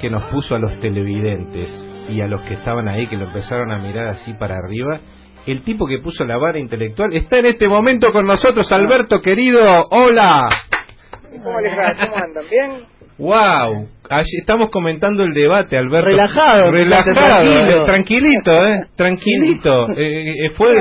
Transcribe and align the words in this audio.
que 0.00 0.10
nos 0.10 0.24
puso 0.24 0.56
a 0.56 0.58
los 0.58 0.80
televidentes 0.80 1.68
y 2.08 2.20
a 2.20 2.26
los 2.26 2.40
que 2.40 2.54
estaban 2.54 2.88
ahí, 2.88 3.06
que 3.06 3.16
lo 3.16 3.26
empezaron 3.26 3.70
a 3.70 3.78
mirar 3.78 4.08
así 4.08 4.32
para 4.32 4.56
arriba, 4.56 4.98
el 5.46 5.62
tipo 5.62 5.86
que 5.86 5.98
puso 5.98 6.24
la 6.24 6.36
vara 6.36 6.58
intelectual 6.58 7.14
está 7.14 7.38
en 7.38 7.46
este 7.46 7.68
momento 7.68 8.10
con 8.10 8.26
nosotros, 8.26 8.72
Alberto 8.72 9.20
querido, 9.20 9.60
hola. 9.90 10.48
¿Cómo 11.44 11.60
les 11.60 11.78
va? 11.78 11.94
¿Cómo 11.94 12.16
andan? 12.16 12.44
¿Bien? 12.50 12.86
Wow, 13.18 13.86
estamos 14.40 14.70
comentando 14.70 15.22
el 15.22 15.32
debate, 15.32 15.76
Alberto. 15.76 16.08
Relajado, 16.08 16.72
relajado. 16.72 17.44
Eh, 17.44 17.84
tranquilito, 17.86 18.66
eh, 18.66 18.80
tranquilito. 18.96 19.90
Eh, 19.92 20.46
eh, 20.46 20.50
fue. 20.56 20.74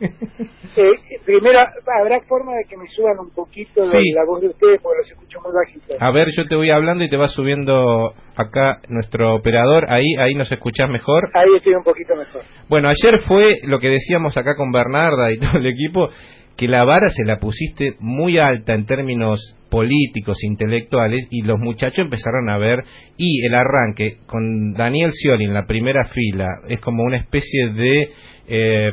Eh, 0.76 0.92
primero, 1.24 1.58
¿habrá 1.58 2.20
forma 2.28 2.52
de 2.52 2.64
que 2.68 2.76
me 2.76 2.86
suban 2.94 3.18
un 3.18 3.30
poquito 3.30 3.80
la 3.80 4.24
voz 4.24 4.40
de 4.42 4.48
ustedes 4.48 4.80
porque 4.80 4.98
los 5.02 5.10
escucho 5.10 5.40
muy 5.42 5.52
bajitos? 5.52 5.96
A 5.98 6.10
ver, 6.12 6.28
yo 6.36 6.46
te 6.46 6.54
voy 6.54 6.70
hablando 6.70 7.02
y 7.02 7.10
te 7.10 7.16
va 7.16 7.28
subiendo 7.28 8.14
acá 8.36 8.80
nuestro 8.88 9.34
operador. 9.34 9.86
Ahí 9.88 10.14
ahí 10.20 10.34
nos 10.34 10.52
escuchás 10.52 10.88
mejor. 10.88 11.30
Ahí 11.34 11.48
estoy 11.56 11.74
un 11.74 11.82
poquito 11.82 12.14
mejor. 12.14 12.42
Bueno, 12.68 12.88
ayer 12.88 13.18
fue 13.26 13.58
lo 13.64 13.80
que 13.80 13.88
decíamos 13.88 14.36
acá 14.36 14.54
con 14.54 14.70
Bernarda 14.70 15.32
y 15.32 15.38
todo 15.38 15.58
el 15.58 15.66
equipo, 15.66 16.10
que 16.56 16.68
la 16.68 16.84
vara 16.84 17.08
se 17.08 17.24
la 17.24 17.38
pusiste 17.38 17.94
muy 17.98 18.38
alta 18.38 18.74
en 18.74 18.86
términos 18.86 19.56
políticos, 19.70 20.42
intelectuales, 20.42 21.26
y 21.30 21.42
los 21.42 21.58
muchachos 21.58 21.98
empezaron 21.98 22.50
a 22.50 22.58
ver, 22.58 22.84
y 23.16 23.46
el 23.46 23.54
arranque 23.54 24.18
con 24.26 24.74
Daniel 24.74 25.10
Scioli 25.12 25.44
en 25.44 25.54
la 25.54 25.66
primera 25.66 26.04
fila 26.04 26.46
es 26.68 26.80
como 26.80 27.02
una 27.02 27.16
especie 27.16 27.68
de... 27.70 28.08
Eh, 28.46 28.90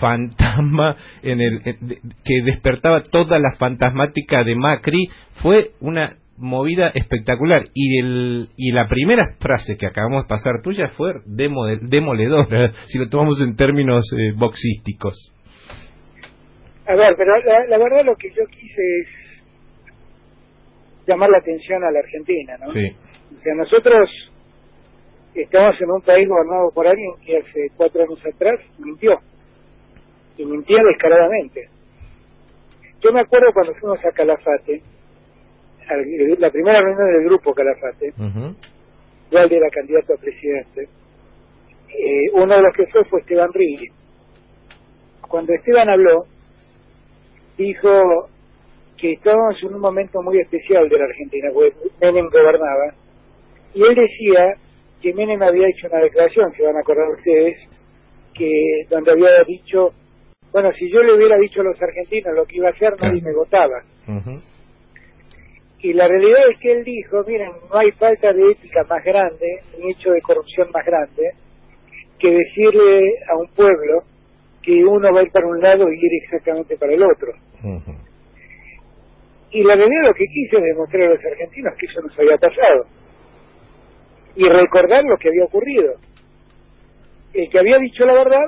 fantasma 0.00 0.96
en 1.22 1.40
el 1.40 1.62
que 1.62 2.42
despertaba 2.44 3.02
toda 3.02 3.38
la 3.38 3.52
fantasmática 3.58 4.42
de 4.42 4.56
Macri 4.56 5.08
fue 5.42 5.70
una 5.80 6.16
movida 6.38 6.88
espectacular. 6.94 7.64
Y 7.74 7.98
el 7.98 8.48
y 8.56 8.72
la 8.72 8.88
primera 8.88 9.34
frase 9.40 9.76
que 9.76 9.86
acabamos 9.86 10.24
de 10.24 10.28
pasar 10.28 10.62
tuya 10.62 10.88
fue 10.90 11.14
demoledora 11.26 12.72
si 12.86 12.98
lo 12.98 13.08
tomamos 13.08 13.42
en 13.42 13.56
términos 13.56 14.04
eh, 14.16 14.32
boxísticos. 14.36 15.34
A 16.86 16.94
ver 16.94 17.14
pero 17.16 17.32
la, 17.68 17.78
verdad 17.78 18.04
lo 18.04 18.16
que 18.16 18.30
yo 18.30 18.46
quise 18.50 18.82
es 19.00 19.08
llamar 21.06 21.28
la 21.28 21.38
atención 21.38 21.84
a 21.84 21.90
la 21.90 21.98
Argentina 21.98 22.56
no 22.58 22.70
sí. 22.72 22.86
O 23.38 23.42
sea 23.42 23.54
nosotros 23.54 24.08
estamos 25.34 25.74
en 25.80 25.90
un 25.90 26.00
país 26.02 26.26
gobernado 26.26 26.70
por 26.74 26.86
alguien 26.86 27.12
que 27.24 27.38
hace 27.38 27.68
cuatro 27.76 28.02
años 28.02 28.20
atrás 28.24 28.60
mintió 28.78 29.20
y 30.38 30.46
mentía 30.46 30.78
descaradamente. 30.82 31.68
Yo 33.00 33.12
me 33.12 33.20
acuerdo 33.20 33.52
cuando 33.52 33.74
fuimos 33.74 33.98
a 34.04 34.12
Calafate, 34.12 34.82
la 36.38 36.50
primera 36.50 36.80
reunión 36.80 37.12
del 37.12 37.24
grupo 37.24 37.52
Calafate, 37.52 38.12
uh 38.18 38.54
yo 39.30 39.38
era 39.38 39.68
candidato 39.68 40.14
a 40.14 40.16
presidente, 40.16 40.88
eh, 41.88 42.30
uno 42.32 42.54
de 42.54 42.62
los 42.62 42.74
que 42.74 42.86
fue 42.86 43.04
fue 43.04 43.20
Esteban 43.20 43.52
Riggi. 43.52 43.88
Cuando 45.28 45.52
Esteban 45.52 45.90
habló, 45.90 46.24
dijo 47.58 48.30
que 48.96 49.12
estábamos 49.12 49.62
en 49.62 49.74
un 49.74 49.80
momento 49.82 50.22
muy 50.22 50.40
especial 50.40 50.88
de 50.88 50.98
la 50.98 51.04
Argentina, 51.04 51.50
porque 51.52 51.74
Menem 52.00 52.26
gobernaba, 52.30 52.94
y 53.74 53.82
él 53.82 53.94
decía 53.94 54.54
que 55.02 55.12
Menem 55.12 55.42
había 55.42 55.68
hecho 55.68 55.88
una 55.88 56.00
declaración, 56.00 56.50
se 56.52 56.62
van 56.62 56.76
a 56.76 56.80
acordar 56.80 57.10
ustedes, 57.10 57.58
que 58.32 58.86
donde 58.88 59.12
había 59.12 59.44
dicho 59.46 59.92
bueno, 60.60 60.76
si 60.76 60.90
yo 60.90 61.02
le 61.04 61.14
hubiera 61.14 61.38
dicho 61.38 61.60
a 61.60 61.64
los 61.64 61.80
argentinos 61.80 62.34
lo 62.34 62.44
que 62.44 62.56
iba 62.56 62.68
a 62.68 62.72
hacer, 62.72 62.94
nadie 63.00 63.22
me 63.22 63.32
votaba. 63.32 63.80
Y 65.80 65.92
la 65.92 66.08
realidad 66.08 66.50
es 66.50 66.58
que 66.58 66.72
él 66.72 66.84
dijo, 66.84 67.22
miren, 67.24 67.52
no 67.70 67.78
hay 67.78 67.92
falta 67.92 68.32
de 68.32 68.50
ética 68.50 68.82
más 68.90 69.04
grande, 69.04 69.60
ni 69.78 69.92
hecho 69.92 70.10
de 70.10 70.20
corrupción 70.20 70.68
más 70.72 70.84
grande, 70.84 71.30
que 72.18 72.32
decirle 72.32 73.02
a 73.30 73.36
un 73.36 73.46
pueblo 73.54 74.02
que 74.60 74.84
uno 74.84 75.12
va 75.14 75.20
a 75.20 75.22
ir 75.22 75.30
para 75.30 75.46
un 75.46 75.60
lado 75.60 75.86
y 75.88 75.94
ir 75.94 76.22
exactamente 76.24 76.76
para 76.76 76.92
el 76.92 77.02
otro. 77.04 77.32
Y 79.52 79.62
la 79.62 79.76
realidad 79.76 80.08
lo 80.08 80.14
que 80.14 80.26
quise 80.26 80.60
demostrar 80.60 81.04
a 81.04 81.14
los 81.14 81.24
argentinos 81.24 81.74
que 81.78 81.86
eso 81.86 82.00
nos 82.00 82.18
había 82.18 82.36
pasado. 82.36 82.86
Y 84.34 84.48
recordar 84.48 85.04
lo 85.04 85.16
que 85.18 85.28
había 85.28 85.44
ocurrido. 85.44 85.94
El 87.32 87.48
que 87.48 87.58
había 87.60 87.78
dicho 87.78 88.04
la 88.04 88.14
verdad 88.14 88.44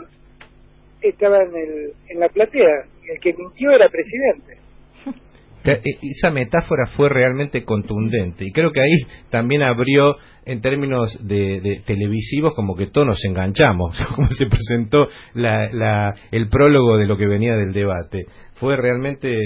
estaba 1.02 1.42
en, 1.42 1.56
el, 1.56 1.92
en 2.08 2.20
la 2.20 2.28
platea 2.28 2.84
y 3.04 3.10
el 3.10 3.20
que 3.20 3.32
mintió 3.34 3.70
era 3.70 3.88
presidente. 3.88 4.58
Eh, 5.62 5.78
esa 6.00 6.30
metáfora 6.30 6.86
fue 6.96 7.10
realmente 7.10 7.64
contundente 7.64 8.46
y 8.46 8.50
creo 8.50 8.72
que 8.72 8.80
ahí 8.80 9.26
también 9.28 9.60
abrió 9.60 10.16
en 10.46 10.62
términos 10.62 11.18
de, 11.20 11.82
televisivos 11.86 12.54
como 12.54 12.74
que 12.74 12.86
todos 12.86 13.06
nos 13.06 13.24
enganchamos, 13.26 13.94
como 14.16 14.30
se 14.30 14.46
presentó 14.46 15.08
la, 15.34 16.14
el 16.30 16.48
prólogo 16.48 16.96
de 16.96 17.06
lo 17.06 17.18
que 17.18 17.26
venía 17.26 17.56
del 17.56 17.74
debate. 17.74 18.24
Fue 18.54 18.74
realmente... 18.78 19.36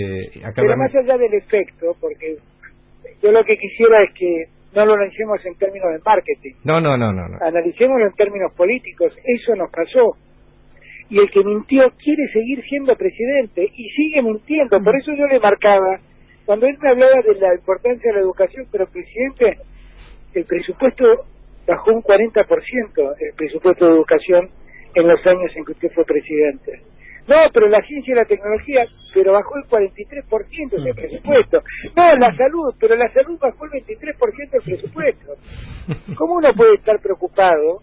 Pero 0.54 0.76
más 0.76 0.94
allá 0.94 1.18
del 1.18 1.34
efecto, 1.34 1.96
porque 2.00 2.36
yo 3.20 3.32
lo 3.32 3.42
que 3.42 3.56
quisiera 3.56 4.04
es 4.04 4.14
que 4.14 4.44
no 4.74 4.86
lo 4.86 4.94
analicemos 4.94 5.44
en 5.44 5.54
términos 5.56 5.92
de 5.92 5.98
marketing. 6.04 6.54
No, 6.64 6.80
no, 6.80 6.96
no, 6.96 7.12
no. 7.12 7.28
no. 7.28 7.38
Analicémoslo 7.40 8.06
en 8.06 8.12
términos 8.12 8.52
políticos. 8.56 9.12
Eso 9.24 9.54
nos 9.56 9.70
pasó 9.70 10.16
y 11.10 11.18
el 11.18 11.30
que 11.30 11.44
mintió 11.44 11.82
quiere 12.02 12.26
seguir 12.32 12.62
siendo 12.68 12.96
presidente 12.96 13.68
y 13.74 13.88
sigue 13.90 14.22
mintiendo. 14.22 14.80
Por 14.82 14.96
eso 14.96 15.12
yo 15.14 15.26
le 15.26 15.38
marcaba, 15.38 16.00
cuando 16.44 16.66
él 16.66 16.76
me 16.80 16.90
hablaba 16.90 17.22
de 17.22 17.34
la 17.40 17.54
importancia 17.54 18.10
de 18.10 18.18
la 18.18 18.22
educación, 18.22 18.66
pero 18.70 18.86
presidente, 18.86 19.58
el 20.34 20.44
presupuesto 20.44 21.04
bajó 21.66 21.92
un 21.92 22.02
40% 22.02 23.14
el 23.18 23.34
presupuesto 23.36 23.86
de 23.86 23.92
educación 23.92 24.50
en 24.94 25.08
los 25.08 25.26
años 25.26 25.50
en 25.56 25.64
que 25.64 25.72
usted 25.72 25.90
fue 25.94 26.04
presidente. 26.04 26.82
No, 27.26 27.36
pero 27.54 27.68
la 27.68 27.80
ciencia 27.82 28.12
y 28.12 28.16
la 28.16 28.26
tecnología, 28.26 28.84
pero 29.14 29.32
bajó 29.32 29.56
el 29.56 29.64
43% 29.64 30.74
ese 30.78 30.94
presupuesto. 30.94 31.62
No, 31.96 32.16
la 32.16 32.36
salud, 32.36 32.74
pero 32.78 32.96
la 32.96 33.10
salud 33.14 33.38
bajó 33.40 33.64
el 33.64 33.82
23% 33.82 34.50
del 34.50 34.62
presupuesto. 34.62 35.32
¿Cómo 36.18 36.34
uno 36.34 36.52
puede 36.54 36.74
estar 36.74 37.00
preocupado 37.00 37.80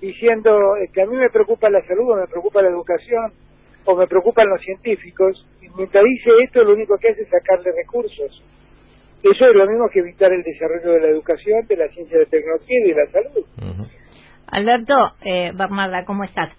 diciendo 0.00 0.50
que 0.92 1.02
a 1.02 1.06
mí 1.06 1.16
me 1.16 1.30
preocupa 1.30 1.70
la 1.70 1.84
salud 1.86 2.12
o 2.12 2.16
me 2.16 2.26
preocupa 2.26 2.62
la 2.62 2.68
educación 2.68 3.32
o 3.84 3.96
me 3.96 4.06
preocupan 4.06 4.48
los 4.48 4.60
científicos, 4.60 5.46
y 5.62 5.68
mientras 5.76 6.04
dice 6.04 6.30
esto 6.44 6.62
lo 6.62 6.74
único 6.74 6.96
que 6.98 7.08
hace 7.08 7.22
es 7.22 7.28
sacarle 7.28 7.72
recursos. 7.72 8.42
Eso 9.22 9.46
es 9.46 9.54
lo 9.54 9.66
mismo 9.66 9.88
que 9.92 10.00
evitar 10.00 10.32
el 10.32 10.42
desarrollo 10.42 10.92
de 10.92 11.00
la 11.00 11.08
educación, 11.08 11.66
de 11.66 11.76
la 11.76 11.88
ciencia 11.88 12.18
de 12.18 12.26
tecnología 12.26 12.76
y 12.84 12.88
de 12.88 12.94
la 12.94 13.10
salud. 13.10 13.88
Alberto, 14.46 14.94
eh, 15.22 15.52
Bernarda, 15.54 16.04
¿cómo 16.04 16.24
estás? 16.24 16.50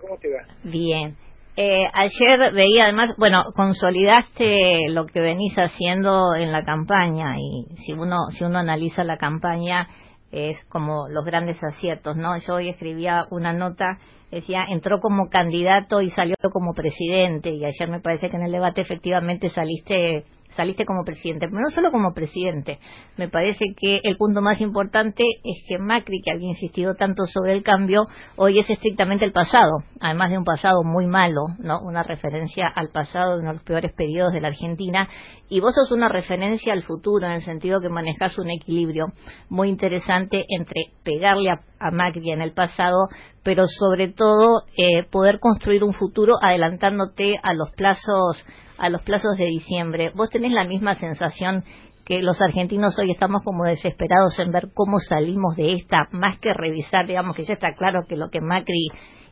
¿Cómo 0.00 0.16
te 0.18 0.28
va? 0.28 0.42
Bien. 0.64 1.16
Eh, 1.56 1.84
ayer 1.92 2.52
veía 2.54 2.84
además, 2.84 3.14
bueno, 3.18 3.42
consolidaste 3.54 4.88
lo 4.88 5.06
que 5.06 5.20
venís 5.20 5.54
haciendo 5.56 6.34
en 6.34 6.52
la 6.52 6.64
campaña 6.64 7.36
y 7.38 7.76
si 7.84 7.92
uno 7.92 8.30
si 8.30 8.44
uno 8.44 8.58
analiza 8.58 9.04
la 9.04 9.18
campaña 9.18 9.88
es 10.30 10.64
como 10.66 11.08
los 11.08 11.24
grandes 11.24 11.62
aciertos, 11.62 12.16
¿no? 12.16 12.38
Yo 12.38 12.54
hoy 12.54 12.68
escribía 12.68 13.26
una 13.30 13.52
nota, 13.52 13.98
decía, 14.30 14.64
entró 14.68 15.00
como 15.00 15.28
candidato 15.28 16.00
y 16.00 16.10
salió 16.10 16.36
como 16.52 16.72
presidente, 16.72 17.50
y 17.50 17.64
ayer 17.64 17.88
me 17.88 18.00
parece 18.00 18.30
que 18.30 18.36
en 18.36 18.44
el 18.44 18.52
debate 18.52 18.80
efectivamente 18.80 19.50
saliste 19.50 20.24
saliste 20.56 20.84
como 20.84 21.04
presidente, 21.04 21.46
pero 21.48 21.60
no 21.60 21.70
solo 21.70 21.90
como 21.90 22.12
presidente. 22.12 22.78
Me 23.16 23.28
parece 23.28 23.66
que 23.76 24.00
el 24.02 24.16
punto 24.16 24.40
más 24.40 24.60
importante 24.60 25.22
es 25.44 25.64
que 25.68 25.78
Macri, 25.78 26.22
que 26.22 26.32
había 26.32 26.48
insistido 26.48 26.94
tanto 26.94 27.26
sobre 27.26 27.52
el 27.52 27.62
cambio, 27.62 28.06
hoy 28.36 28.58
es 28.58 28.68
estrictamente 28.68 29.24
el 29.24 29.32
pasado, 29.32 29.84
además 30.00 30.30
de 30.30 30.38
un 30.38 30.44
pasado 30.44 30.82
muy 30.82 31.06
malo, 31.06 31.42
¿no? 31.58 31.80
Una 31.80 32.02
referencia 32.02 32.66
al 32.74 32.90
pasado 32.90 33.34
de 33.34 33.40
uno 33.40 33.48
de 33.50 33.54
los 33.54 33.64
peores 33.64 33.92
periodos 33.92 34.32
de 34.32 34.40
la 34.40 34.48
Argentina, 34.48 35.08
y 35.48 35.60
vos 35.60 35.74
sos 35.74 35.90
una 35.92 36.08
referencia 36.08 36.72
al 36.72 36.82
futuro 36.82 37.26
en 37.26 37.32
el 37.32 37.44
sentido 37.44 37.80
que 37.80 37.88
manejás 37.88 38.38
un 38.38 38.50
equilibrio 38.50 39.06
muy 39.48 39.68
interesante 39.68 40.44
entre 40.48 40.86
pegarle 41.04 41.50
a, 41.50 41.69
Macri 41.90 42.30
en 42.30 42.42
el 42.42 42.52
pasado, 42.52 43.08
pero 43.42 43.64
sobre 43.66 44.08
todo 44.08 44.64
eh, 44.76 45.04
poder 45.10 45.38
construir 45.40 45.82
un 45.84 45.94
futuro 45.94 46.34
adelantándote 46.42 47.36
a 47.42 47.54
los 47.54 47.70
plazos 47.70 48.44
a 48.80 48.88
los 48.88 49.02
plazos 49.02 49.36
de 49.36 49.44
diciembre. 49.44 50.10
¿Vos 50.14 50.30
tenés 50.30 50.52
la 50.52 50.64
misma 50.64 50.94
sensación 50.98 51.64
que 52.04 52.22
los 52.22 52.40
argentinos 52.40 52.98
hoy 52.98 53.10
estamos 53.10 53.42
como 53.44 53.64
desesperados 53.64 54.38
en 54.40 54.50
ver 54.50 54.68
cómo 54.74 54.98
salimos 54.98 55.54
de 55.56 55.74
esta, 55.74 56.08
más 56.12 56.40
que 56.40 56.52
revisar, 56.52 57.06
digamos 57.06 57.36
que 57.36 57.44
ya 57.44 57.54
está 57.54 57.74
claro 57.76 58.00
que 58.08 58.16
lo 58.16 58.30
que 58.30 58.40
Macri 58.40 58.88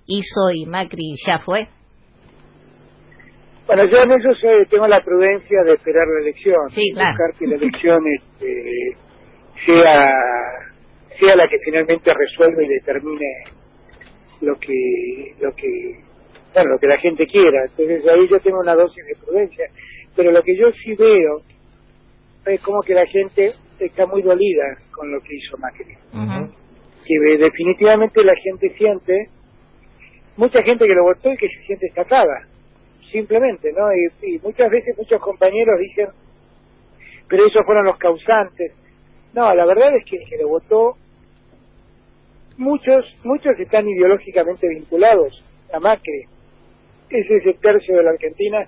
hizo 0.06 0.51
y 0.55 0.67
Macri 0.67 1.15
ya 1.27 1.39
fue? 1.41 1.69
Bueno, 3.67 3.85
yo 3.91 3.99
en 3.99 4.12
eso 4.12 4.29
tengo 4.71 4.87
la 4.87 5.01
prudencia 5.01 5.62
de 5.67 5.73
esperar 5.73 6.06
la 6.06 6.21
elección, 6.21 6.69
sí, 6.71 6.93
claro. 6.94 7.11
buscar 7.11 7.39
que 7.39 7.47
la 7.47 7.56
elección 7.56 8.03
este, 8.17 8.97
sea, 9.67 10.09
sea 11.19 11.37
la 11.37 11.49
que 11.49 11.59
finalmente 11.65 12.12
resuelva 12.12 12.62
y 12.62 12.69
determine 12.69 13.44
lo 14.41 14.59
que, 14.59 15.35
lo 15.41 15.53
que 15.55 16.00
bueno, 16.55 16.70
lo 16.70 16.79
que 16.79 16.87
la 16.87 16.99
gente 16.99 17.26
quiera. 17.26 17.65
Entonces 17.65 18.06
ahí 18.09 18.29
yo 18.29 18.41
tengo 18.41 18.61
una 18.61 18.75
dosis 18.75 19.05
de 19.06 19.15
prudencia. 19.25 19.67
Pero 20.17 20.32
lo 20.32 20.43
que 20.43 20.56
yo 20.56 20.70
sí 20.73 20.94
veo 20.94 21.43
es 22.47 22.62
como 22.62 22.81
que 22.82 22.94
la 22.94 23.06
gente 23.06 23.53
está 23.79 24.06
muy 24.06 24.23
dolida 24.23 24.79
con 24.91 25.11
lo 25.11 25.20
que 25.20 25.37
hizo 25.37 25.56
Macri. 25.59 25.94
Que 27.05 27.38
definitivamente 27.38 28.23
la 28.23 28.35
gente 28.37 28.75
siente, 28.76 29.29
mucha 30.37 30.62
gente 30.62 30.87
que 30.87 30.94
lo 30.94 31.05
votó 31.05 31.32
y 31.32 31.37
que 31.37 31.49
se 31.49 31.62
siente 31.67 31.87
estafada, 31.87 32.47
simplemente, 33.11 33.73
¿no? 33.73 33.88
Y, 33.94 34.35
y 34.35 34.38
muchas 34.41 34.70
veces 34.70 34.97
muchos 34.99 35.20
compañeros 35.20 35.79
dicen, 35.79 36.09
pero 37.29 37.47
esos 37.47 37.65
fueron 37.65 37.87
los 37.87 37.97
causantes. 37.99 38.73
No, 39.32 39.55
la 39.55 39.65
verdad 39.65 39.97
es 39.97 40.05
que 40.05 40.17
el 40.17 40.29
que 40.29 40.37
lo 40.37 40.49
votó, 40.49 40.97
muchos, 42.58 43.05
muchos 43.25 43.58
están 43.58 43.88
ideológicamente 43.88 44.69
vinculados 44.69 45.43
a 45.72 45.81
Macri. 45.81 46.25
Es 47.08 47.31
ese 47.31 47.55
tercio 47.55 47.96
de 47.96 48.02
la 48.02 48.10
Argentina 48.10 48.66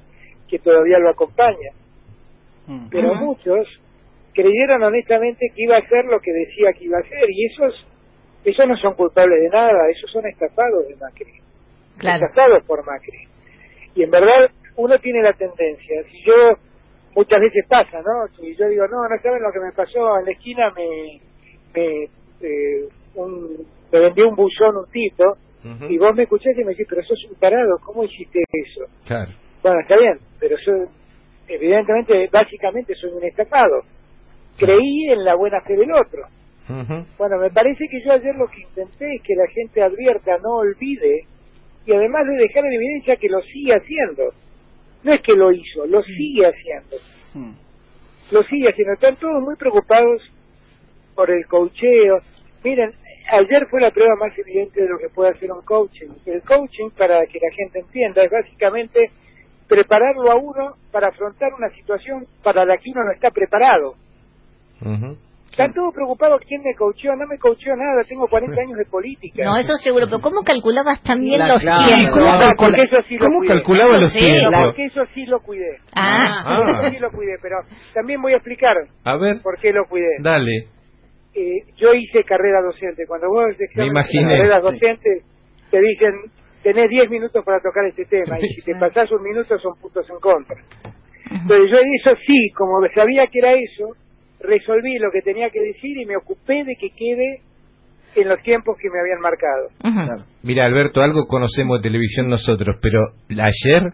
que 0.49 0.59
todavía 0.59 0.99
lo 0.99 1.11
acompaña. 1.11 1.73
Mm. 2.67 2.89
Pero 2.91 3.15
muchos 3.15 3.67
creyeron 4.33 4.83
honestamente 4.83 5.53
que 5.55 5.63
iba 5.63 5.77
a 5.77 5.81
hacer 5.81 6.05
lo 6.07 6.21
que 6.21 6.33
decía 6.33 6.73
que 6.73 6.85
iba 6.85 6.99
a 6.99 7.01
hacer 7.01 7.29
y 7.29 7.47
esos 7.47 7.87
esos 8.43 8.67
no 8.67 8.77
son 8.79 8.95
culpables 8.95 9.39
de 9.39 9.49
nada, 9.51 9.91
esos 9.91 10.11
son 10.11 10.27
estafados 10.27 10.89
de 10.89 10.97
Macri. 10.97 11.33
Estafados 11.99 12.65
por 12.65 12.87
Macri. 12.87 13.29
Y 13.95 14.03
en 14.03 14.11
verdad 14.11 14.51
uno 14.77 14.99
tiene 14.99 15.23
la 15.23 15.35
tendencia, 15.35 16.03
si 16.05 16.23
yo 16.25 16.57
muchas 17.15 17.41
veces 17.41 17.67
pasa, 17.69 17.99
¿no? 17.99 18.29
Si 18.37 18.55
yo 18.57 18.67
digo, 18.69 18.87
no, 18.87 19.07
no 19.07 19.23
saben 19.23 19.43
lo 19.43 19.53
que 19.53 19.61
me 19.61 19.73
pasó 19.73 20.19
en 20.21 20.25
la 20.25 20.31
esquina, 20.31 20.71
me 20.71 21.21
me, 21.75 22.05
eh, 22.41 22.89
un, 23.15 23.67
me 23.93 24.01
vendió 24.01 24.29
un 24.29 24.37
buzón 24.37 24.77
un 24.77 24.91
tipo, 24.91 25.37
y 25.89 25.99
vos 25.99 26.15
me 26.15 26.23
escuchás 26.23 26.57
y 26.57 26.65
me 26.65 26.71
decís, 26.71 26.87
pero 26.89 27.03
sos 27.03 27.23
un 27.29 27.37
parado, 27.37 27.79
¿cómo 27.85 28.05
hiciste 28.05 28.41
eso? 28.51 28.87
Claro. 29.07 29.31
Bueno, 29.63 29.81
está 29.81 29.97
bien, 29.99 30.19
pero 30.39 30.57
yo, 30.65 30.73
evidentemente, 31.49 32.29
básicamente 32.33 32.95
soy 32.95 33.11
un 33.11 33.25
estafado. 33.25 33.83
Creí 34.57 35.11
en 35.11 35.25
la 35.25 35.35
buena 35.35 35.61
fe 35.63 35.77
del 35.77 35.93
otro. 35.93 36.23
Bueno, 37.19 37.39
me 37.39 37.51
parece 37.51 37.89
que 37.91 38.01
yo 38.05 38.13
ayer 38.13 38.35
lo 38.37 38.47
que 38.47 38.61
intenté 38.61 39.17
es 39.17 39.23
que 39.23 39.35
la 39.35 39.47
gente 39.49 39.83
advierta, 39.83 40.39
no 40.39 40.59
olvide, 40.59 41.27
y 41.85 41.93
además 41.93 42.27
de 42.27 42.37
dejar 42.37 42.65
en 42.65 42.73
evidencia 42.73 43.17
que 43.17 43.29
lo 43.29 43.41
sigue 43.43 43.75
haciendo. 43.75 44.33
No 45.03 45.13
es 45.13 45.21
que 45.23 45.35
lo 45.35 45.51
hizo, 45.51 45.87
lo 45.87 46.03
sigue 46.03 46.47
haciendo. 46.47 46.97
Lo 48.31 48.43
sigue 48.45 48.69
haciendo. 48.69 48.93
Están 48.93 49.17
todos 49.17 49.43
muy 49.43 49.57
preocupados 49.57 50.23
por 51.15 51.31
el 51.31 51.45
cocheo. 51.47 52.21
Miren, 52.63 52.93
ayer 53.29 53.67
fue 53.71 53.81
la 53.81 53.91
prueba 53.91 54.15
más 54.17 54.37
evidente 54.39 54.83
de 54.83 54.89
lo 54.89 54.99
que 54.99 55.09
puede 55.09 55.31
hacer 55.31 55.51
un 55.53 55.63
coaching. 55.63 56.09
El 56.27 56.43
coaching, 56.43 56.91
para 56.97 57.27
que 57.27 57.39
la 57.41 57.55
gente 57.55 57.81
entienda, 57.81 58.23
es 58.23 58.31
básicamente 58.31 59.11
prepararlo 59.69 60.31
a 60.31 60.37
uno 60.37 60.75
para 60.91 61.09
afrontar 61.09 61.55
una 61.55 61.71
situación 61.71 62.27
para 62.43 62.65
la 62.65 62.77
que 62.77 62.91
uno 62.91 63.05
no 63.05 63.13
está 63.13 63.31
preparado. 63.31 63.95
Están 65.51 65.75
todos 65.75 65.93
preocupados 65.93 66.41
quién 66.47 66.63
me 66.63 66.75
coacheó, 66.75 67.17
no 67.17 67.27
me 67.27 67.37
coacheó 67.37 67.75
nada, 67.77 68.03
tengo 68.09 68.29
40 68.29 68.55
años 68.61 68.79
de 68.79 68.85
política. 68.85 69.45
No, 69.45 69.57
eso 69.57 69.77
seguro, 69.79 70.07
pero 70.07 70.21
¿cómo 70.21 70.43
calculabas 70.43 71.03
también 71.03 71.47
los 71.47 71.61
tiempos? 71.61 72.55
porque 72.57 72.83
eso 72.83 72.97
sí 73.09 73.19
¿Cómo 73.19 73.43
lo 73.43 73.49
calculaba 73.49 73.99
los 73.99 74.13
tiempos? 74.13 74.55
Porque 74.65 74.85
eso 74.87 75.05
sí 75.13 75.27
lo 75.27 75.41
cuidé. 75.41 75.79
Ah. 75.95 76.45
ah. 76.47 76.81
Eso 76.81 76.91
sí 76.91 76.99
lo 77.01 77.11
cuidé, 77.11 77.37
pero 77.43 77.57
también 77.93 78.23
voy 78.23 78.33
a 78.33 78.37
explicar 78.37 78.77
a 79.05 79.17
ver. 79.17 79.43
por 79.43 79.59
qué 79.59 79.73
lo 79.73 79.87
cuidé. 79.87 80.19
Dale. 80.21 80.80
Eh, 81.35 81.65
yo 81.77 81.95
hice 81.95 82.25
carrera 82.25 82.61
docente. 82.63 83.07
Cuando 83.07 83.29
vos 83.29 83.57
Me 83.77 83.91
carrera 84.27 84.59
docente, 84.59 85.23
te 85.71 85.81
dicen, 85.81 86.31
tenés 86.63 86.89
10 86.89 87.11
minutos 87.11 87.45
para 87.45 87.61
tocar 87.61 87.85
este 87.87 88.05
tema, 88.05 88.39
y 88.41 88.49
si 88.55 88.63
te 88.63 88.75
pasás 88.79 89.11
un 89.13 89.23
minuto 89.23 89.59
son 89.59 89.75
puntos 89.81 90.09
en 90.11 90.19
contra. 90.19 90.57
Entonces 91.31 91.71
yo 91.71 91.79
eso 91.79 92.21
sí, 92.27 92.51
como 92.57 92.81
sabía 92.95 93.27
que 93.29 93.39
era 93.39 93.53
eso, 93.53 93.95
resolví 94.41 94.99
lo 94.99 95.11
que 95.13 95.23
tenía 95.23 95.51
que 95.51 95.61
decir 95.61 95.97
y 95.97 96.07
me 96.07 96.17
ocupé 96.17 96.65
de 96.65 96.75
que 96.75 96.91
quede 96.91 97.43
en 98.17 98.29
los 98.29 98.43
tiempos 98.43 98.77
que 98.81 98.91
me 98.91 98.99
habían 98.99 99.21
marcado. 99.21 100.25
Mira, 100.43 100.65
Alberto, 100.67 101.01
algo 101.01 101.27
conocemos 101.29 101.79
de 101.79 101.89
televisión 101.89 102.29
nosotros, 102.29 102.77
pero 102.83 103.13
ayer 103.29 103.93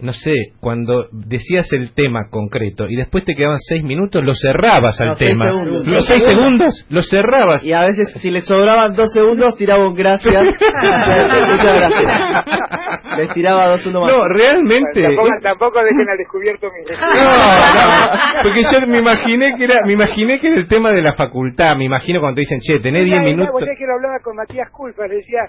no 0.00 0.12
sé, 0.12 0.32
cuando 0.60 1.06
decías 1.12 1.72
el 1.72 1.94
tema 1.94 2.28
concreto 2.28 2.88
y 2.88 2.96
después 2.96 3.24
te 3.24 3.34
quedaban 3.34 3.58
seis 3.58 3.84
minutos, 3.84 4.24
lo 4.24 4.34
cerrabas 4.34 5.00
al 5.00 5.16
tema. 5.16 5.52
Los 5.64 6.06
seis 6.06 6.24
segundos, 6.24 6.86
lo 6.90 7.02
cerrabas. 7.02 7.64
Y 7.64 7.72
a 7.72 7.82
veces, 7.82 8.12
si 8.16 8.30
le 8.30 8.40
sobraban 8.40 8.94
dos 8.94 9.12
segundos, 9.12 9.56
tiraba 9.56 9.86
un 9.86 9.94
gracias. 9.94 10.34
Muchas 10.44 11.74
gracias. 11.74 12.12
Les 13.16 13.32
tiraba 13.32 13.68
dos 13.68 13.82
segundos 13.82 14.02
más. 14.02 14.12
No, 14.12 14.28
realmente. 14.28 15.16
tampoco, 15.40 15.78
dejen 15.82 16.08
al 16.10 16.18
descubierto 16.18 16.66
mi 16.66 16.82
no, 16.82 17.00
no, 17.00 18.42
porque 18.42 18.62
yo 18.62 18.86
me 18.86 18.98
imaginé 18.98 19.54
que 19.56 19.64
era, 19.64 19.76
me 19.86 19.92
imaginé 19.92 20.40
que 20.40 20.48
era 20.48 20.60
el 20.60 20.66
tema 20.66 20.90
de 20.90 21.02
la 21.02 21.14
facultad. 21.14 21.76
Me 21.76 21.84
imagino 21.84 22.20
cuando 22.20 22.36
te 22.36 22.40
dicen, 22.40 22.58
che, 22.60 22.80
tenés 22.80 23.04
diez 23.04 23.22
minutos. 23.22 23.62
que 23.78 23.86
lo 23.86 23.94
hablaba 23.94 24.18
con 24.22 24.36
Matías 24.36 24.70
Culpa, 24.70 25.06
le 25.06 25.16
decía, 25.16 25.46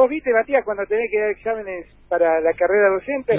Vos 0.00 0.08
viste, 0.08 0.32
Matías, 0.32 0.64
cuando 0.64 0.86
tenés 0.86 1.10
que 1.10 1.20
dar 1.20 1.28
exámenes 1.28 1.86
para 2.08 2.40
la 2.40 2.52
carrera 2.54 2.88
docente, 2.88 3.36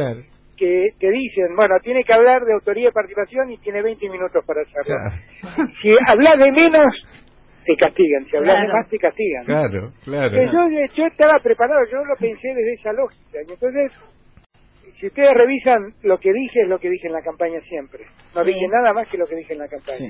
que 0.56 0.90
te 1.00 1.10
dicen, 1.10 1.56
bueno, 1.56 1.74
tiene 1.82 2.04
que 2.04 2.14
hablar 2.14 2.46
de 2.46 2.54
autoría 2.54 2.86
de 2.86 2.92
participación 2.92 3.50
y 3.50 3.58
tiene 3.58 3.82
20 3.82 4.08
minutos 4.10 4.46
para 4.46 4.62
hacerlo. 4.62 4.94
Si 5.82 5.90
hablas 6.06 6.38
de 6.38 6.52
menos, 6.52 6.94
te 7.66 7.76
castigan. 7.76 8.26
Si 8.26 8.38
hablas 8.38 8.62
de 8.62 8.68
más, 8.68 8.88
te 8.90 8.98
castigan. 9.00 9.44
Claro, 9.44 9.92
claro. 10.04 10.38
Yo, 10.38 10.86
yo 10.94 11.06
estaba 11.08 11.40
preparado, 11.40 11.80
yo 11.92 12.06
lo 12.06 12.16
pensé 12.16 12.50
desde 12.50 12.74
esa 12.74 12.94
lógica. 12.94 13.40
Y 13.48 13.54
entonces, 13.54 13.92
si 15.00 15.08
ustedes 15.08 15.34
revisan 15.34 15.96
lo 16.04 16.20
que 16.20 16.32
dije, 16.32 16.62
es 16.62 16.70
lo 16.70 16.78
que 16.78 16.92
dije 16.92 17.08
en 17.08 17.14
la 17.14 17.24
campaña 17.24 17.60
siempre. 17.62 18.04
No 18.36 18.44
dije 18.44 18.68
nada 18.68 18.94
más 18.94 19.10
que 19.10 19.18
lo 19.18 19.26
que 19.26 19.36
dije 19.36 19.54
en 19.54 19.60
la 19.60 19.68
campaña. 19.68 20.10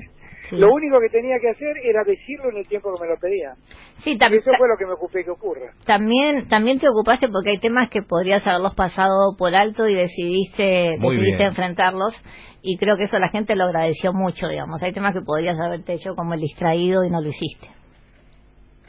Lo 0.50 0.72
único 0.72 0.98
que 1.00 1.08
tenía 1.08 1.36
que 1.40 1.50
hacer 1.50 1.76
era 1.84 2.02
decirlo 2.04 2.50
en 2.50 2.58
el 2.58 2.68
tiempo 2.68 2.92
que 2.94 3.02
me 3.02 3.08
lo 3.08 3.16
pedían. 3.18 3.54
Sí, 3.98 4.18
también. 4.18 4.42
Eso 4.42 4.52
fue 4.58 4.68
lo 4.68 4.76
que 4.76 4.86
me 4.86 4.92
ocupé 4.92 5.24
que 5.24 5.30
ocurra. 5.30 5.72
También, 5.86 6.48
también 6.48 6.78
te 6.78 6.88
ocupaste 6.88 7.28
porque 7.28 7.50
hay 7.50 7.58
temas 7.58 7.88
que 7.90 8.02
podrías 8.02 8.46
haberlos 8.46 8.74
pasado 8.74 9.36
por 9.38 9.54
alto 9.54 9.88
y 9.88 9.94
decidiste, 9.94 10.96
decidiste 10.98 11.44
enfrentarlos. 11.44 12.20
Y 12.60 12.76
creo 12.78 12.96
que 12.96 13.04
eso 13.04 13.18
la 13.18 13.28
gente 13.28 13.56
lo 13.56 13.64
agradeció 13.64 14.12
mucho, 14.12 14.48
digamos. 14.48 14.82
Hay 14.82 14.92
temas 14.92 15.14
que 15.14 15.22
podrías 15.24 15.56
haberte 15.58 15.94
hecho 15.94 16.14
como 16.14 16.34
el 16.34 16.40
distraído 16.40 17.04
y 17.04 17.10
no 17.10 17.20
lo 17.20 17.28
hiciste. 17.28 17.68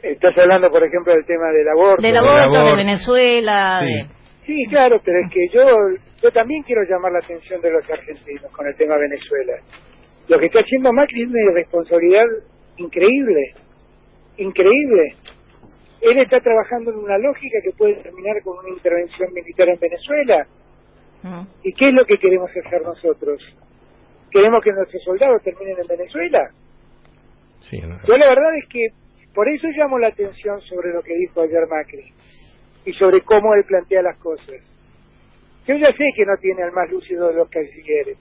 Estás 0.02 0.36
hablando, 0.36 0.70
por 0.70 0.84
ejemplo, 0.84 1.14
del 1.14 1.24
tema 1.24 1.50
del 1.50 1.68
aborto. 1.68 2.02
Del 2.02 2.16
aborto, 2.16 2.64
de 2.66 2.76
Venezuela. 2.76 3.80
Sí. 3.80 4.06
sí, 4.46 4.66
claro, 4.68 5.00
pero 5.02 5.18
es 5.24 5.32
que 5.32 5.48
yo, 5.54 5.64
yo 6.22 6.30
también 6.30 6.62
quiero 6.62 6.82
llamar 6.82 7.12
la 7.12 7.20
atención 7.20 7.60
de 7.62 7.70
los 7.70 7.88
argentinos 7.88 8.52
con 8.52 8.66
el 8.66 8.76
tema 8.76 8.96
Venezuela 8.96 9.54
lo 10.28 10.38
que 10.38 10.46
está 10.46 10.60
haciendo 10.60 10.92
Macri 10.92 11.22
es 11.22 11.28
una 11.28 11.40
irresponsabilidad 11.50 12.24
increíble, 12.76 13.54
increíble. 14.38 15.14
Él 16.00 16.18
está 16.18 16.40
trabajando 16.40 16.90
en 16.90 16.98
una 16.98 17.18
lógica 17.18 17.58
que 17.62 17.76
puede 17.76 17.94
terminar 17.96 18.42
con 18.42 18.58
una 18.58 18.68
intervención 18.68 19.32
militar 19.32 19.68
en 19.68 19.78
Venezuela. 19.78 20.46
Mm. 21.22 21.42
¿Y 21.62 21.72
qué 21.72 21.88
es 21.88 21.94
lo 21.94 22.04
que 22.04 22.18
queremos 22.18 22.50
hacer 22.50 22.82
nosotros? 22.82 23.40
¿Queremos 24.30 24.62
que 24.62 24.72
nuestros 24.72 25.02
soldados 25.04 25.42
terminen 25.42 25.76
en 25.80 25.86
Venezuela? 25.86 26.50
Sí, 27.60 27.80
Yo 27.80 28.16
la 28.16 28.28
verdad 28.28 28.58
es 28.58 28.68
que 28.68 28.88
por 29.34 29.48
eso 29.48 29.66
llamo 29.68 29.98
la 29.98 30.08
atención 30.08 30.60
sobre 30.62 30.92
lo 30.92 31.02
que 31.02 31.14
dijo 31.14 31.40
ayer 31.40 31.66
Macri 31.68 32.12
y 32.84 32.92
sobre 32.94 33.22
cómo 33.22 33.54
él 33.54 33.64
plantea 33.64 34.02
las 34.02 34.18
cosas. 34.18 34.56
Yo 35.66 35.76
ya 35.76 35.88
sé 35.88 36.04
que 36.14 36.26
no 36.26 36.36
tiene 36.40 36.62
al 36.62 36.72
más 36.72 36.90
lúcido 36.90 37.28
de 37.28 37.34
los 37.34 37.48
cancilleres, 37.48 38.18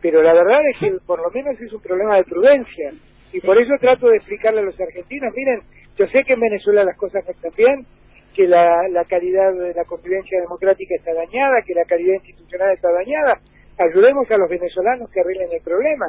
pero 0.00 0.22
la 0.22 0.32
verdad 0.32 0.60
es 0.70 0.78
que 0.78 0.92
por 1.06 1.20
lo 1.20 1.30
menos 1.30 1.60
es 1.60 1.72
un 1.72 1.80
problema 1.80 2.16
de 2.16 2.24
prudencia. 2.24 2.90
Y 3.32 3.40
por 3.40 3.58
eso 3.58 3.72
trato 3.80 4.08
de 4.08 4.16
explicarle 4.16 4.60
a 4.60 4.64
los 4.64 4.80
argentinos, 4.80 5.32
miren, 5.34 5.60
yo 5.96 6.06
sé 6.06 6.24
que 6.24 6.34
en 6.34 6.40
Venezuela 6.40 6.84
las 6.84 6.96
cosas 6.96 7.24
no 7.26 7.32
están 7.32 7.52
bien, 7.56 7.86
que 8.34 8.46
la, 8.46 8.88
la 8.88 9.04
calidad 9.04 9.52
de 9.52 9.74
la 9.74 9.84
convivencia 9.84 10.40
democrática 10.40 10.94
está 10.94 11.12
dañada, 11.12 11.62
que 11.66 11.74
la 11.74 11.84
calidad 11.84 12.14
institucional 12.14 12.72
está 12.72 12.90
dañada, 12.92 13.40
ayudemos 13.78 14.30
a 14.30 14.38
los 14.38 14.48
venezolanos 14.48 15.10
que 15.10 15.20
arreglen 15.20 15.48
el 15.52 15.62
problema. 15.62 16.06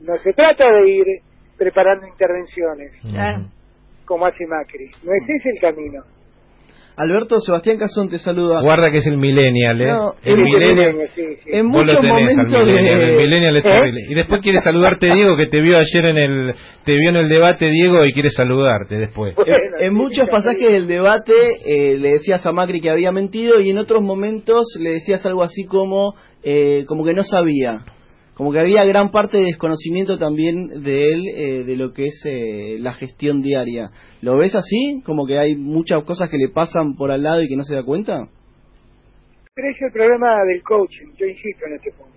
No 0.00 0.16
se 0.18 0.32
trata 0.32 0.64
de 0.72 0.88
ir 0.88 1.06
preparando 1.56 2.06
intervenciones, 2.06 2.92
como 4.04 4.26
hace 4.26 4.46
Macri, 4.46 4.90
no 5.04 5.12
es 5.12 5.22
ese 5.28 5.50
el 5.50 5.60
camino. 5.60 6.02
Alberto 6.96 7.38
Sebastián 7.38 7.76
Cazón 7.78 8.08
te 8.08 8.18
saluda. 8.18 8.62
Guarda 8.62 8.90
que 8.90 8.98
es 8.98 9.06
el 9.06 9.16
millennial, 9.16 9.80
¿eh? 9.80 9.88
el 10.22 10.38
millennial. 10.38 10.94
En 11.46 11.66
muchos 11.66 11.96
momentos 12.00 12.54
el 12.54 13.16
millennial, 13.16 13.56
es 13.56 13.66
¿Eh? 13.66 13.68
terrible. 13.68 14.00
Y 14.08 14.14
después 14.14 14.40
quiere 14.40 14.60
saludarte 14.60 15.12
Diego, 15.12 15.36
que 15.36 15.46
te 15.46 15.60
vio 15.60 15.76
ayer 15.76 16.06
en 16.06 16.18
el 16.18 16.54
te 16.84 16.96
vio 16.96 17.10
en 17.10 17.16
el 17.16 17.28
debate 17.28 17.68
Diego 17.70 18.04
y 18.04 18.12
quiere 18.12 18.30
saludarte 18.30 18.96
después. 18.96 19.34
en, 19.80 19.94
muchos 19.94 20.28
pasajes 20.30 20.70
del 20.70 20.86
debate 20.86 21.32
eh, 21.64 21.98
le 21.98 22.10
decías 22.10 22.46
a 22.46 22.52
Macri 22.52 22.80
que 22.80 22.90
había 22.90 23.10
mentido 23.10 23.60
y 23.60 23.70
en 23.70 23.78
otros 23.78 24.02
momentos 24.02 24.64
le 24.78 24.92
decías 24.92 25.24
algo 25.26 25.42
así 25.42 25.64
como 25.64 26.14
eh, 26.44 26.84
como 26.86 27.04
que 27.04 27.14
no 27.14 27.24
sabía 27.24 27.80
como 28.34 28.52
que 28.52 28.58
había 28.58 28.84
gran 28.84 29.10
parte 29.10 29.38
de 29.38 29.44
desconocimiento 29.44 30.18
también 30.18 30.82
de 30.82 31.04
él 31.04 31.22
eh, 31.34 31.64
de 31.64 31.76
lo 31.76 31.92
que 31.92 32.06
es 32.06 32.22
eh, 32.26 32.76
la 32.80 32.92
gestión 32.94 33.40
diaria. 33.40 33.90
¿Lo 34.22 34.36
ves 34.36 34.54
así? 34.54 35.02
Como 35.04 35.26
que 35.26 35.38
hay 35.38 35.54
muchas 35.56 36.02
cosas 36.04 36.28
que 36.28 36.38
le 36.38 36.48
pasan 36.48 36.96
por 36.96 37.10
al 37.10 37.22
lado 37.22 37.42
y 37.42 37.48
que 37.48 37.56
no 37.56 37.62
se 37.62 37.76
da 37.76 37.84
cuenta. 37.84 38.28
Pero 39.54 39.68
es 39.68 39.82
el 39.82 39.92
problema 39.92 40.34
del 40.44 40.62
coaching, 40.64 41.14
yo 41.16 41.26
insisto 41.26 41.66
en 41.66 41.74
este 41.74 41.92
punto. 41.92 42.12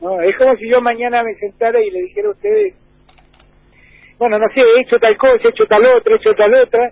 ¿no? 0.00 0.20
Es 0.22 0.36
como 0.36 0.56
si 0.56 0.68
yo 0.68 0.80
mañana 0.80 1.22
me 1.22 1.34
sentara 1.36 1.80
y 1.80 1.90
le 1.90 2.02
dijera 2.02 2.28
a 2.28 2.32
ustedes, 2.32 2.74
bueno, 4.18 4.38
no 4.38 4.46
sé, 4.54 4.60
he 4.60 4.80
hecho 4.82 4.98
tal 4.98 5.16
cosa, 5.16 5.38
he 5.44 5.48
hecho 5.50 5.66
tal 5.66 5.86
otra, 5.86 6.14
he 6.14 6.16
hecho 6.16 6.34
tal 6.36 6.54
otra, 6.54 6.90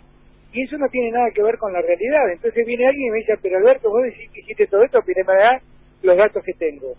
y 0.52 0.62
eso 0.62 0.78
no 0.78 0.86
tiene 0.88 1.10
nada 1.10 1.30
que 1.34 1.42
ver 1.42 1.58
con 1.58 1.72
la 1.72 1.80
realidad. 1.80 2.30
Entonces 2.32 2.64
viene 2.64 2.86
alguien 2.86 3.08
y 3.08 3.10
me 3.10 3.18
dice, 3.18 3.34
pero 3.42 3.58
Alberto, 3.58 3.90
vos 3.90 4.02
decís 4.04 4.30
que 4.32 4.40
hiciste 4.40 4.66
todo 4.68 4.84
esto, 4.84 5.00
pero 5.04 5.24
me 5.26 5.60
los 6.02 6.16
datos 6.16 6.42
que 6.44 6.52
tengo. 6.52 6.94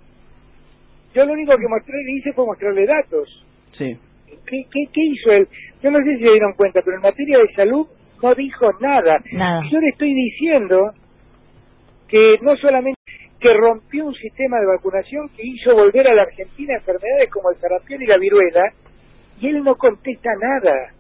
Yo 1.14 1.26
lo 1.26 1.34
único 1.34 1.56
que 1.58 1.68
mostré, 1.68 1.96
hice 2.18 2.34
fue 2.34 2.46
mostrarle 2.46 2.86
datos. 2.86 3.46
Sí. 3.72 3.98
¿Qué, 4.46 4.66
qué, 4.72 4.80
qué 4.92 5.02
hizo 5.02 5.32
él? 5.32 5.48
Yo 5.82 5.92
no 5.92 6.00
sé 6.00 6.18
si 6.18 6.26
se 6.26 6.32
dieron 6.32 6.54
cuenta, 6.54 6.82
pero 6.84 6.98
en 6.98 7.04
materia 7.04 7.38
de 7.38 7.54
salud 7.56 7.88
no 8.22 8.34
dijo 8.34 8.72
nada. 8.80 9.20
Nada. 9.32 9.62
Yo 9.72 9.80
le 9.80 9.90
estoy 9.90 10.14
diciendo 10.14 10.92
que 12.08 12.38
no 12.42 12.56
solamente 12.58 13.00
que 13.40 13.54
rompió 13.54 14.06
un 14.06 14.14
sistema 14.16 14.58
de 14.60 14.66
vacunación 14.66 15.28
que 15.36 15.44
hizo 15.46 15.76
volver 15.76 16.08
a 16.08 16.16
la 16.16 16.24
Argentina 16.24 16.76
enfermedades 16.76 17.30
como 17.30 17.52
el 17.52 17.58
sarampión 17.58 18.02
y 18.02 18.06
la 18.06 18.18
viruela, 18.18 18.62
y 19.42 19.48
él 19.48 19.64
no 19.64 19.76
contesta 19.76 20.30
nada. 20.40 20.94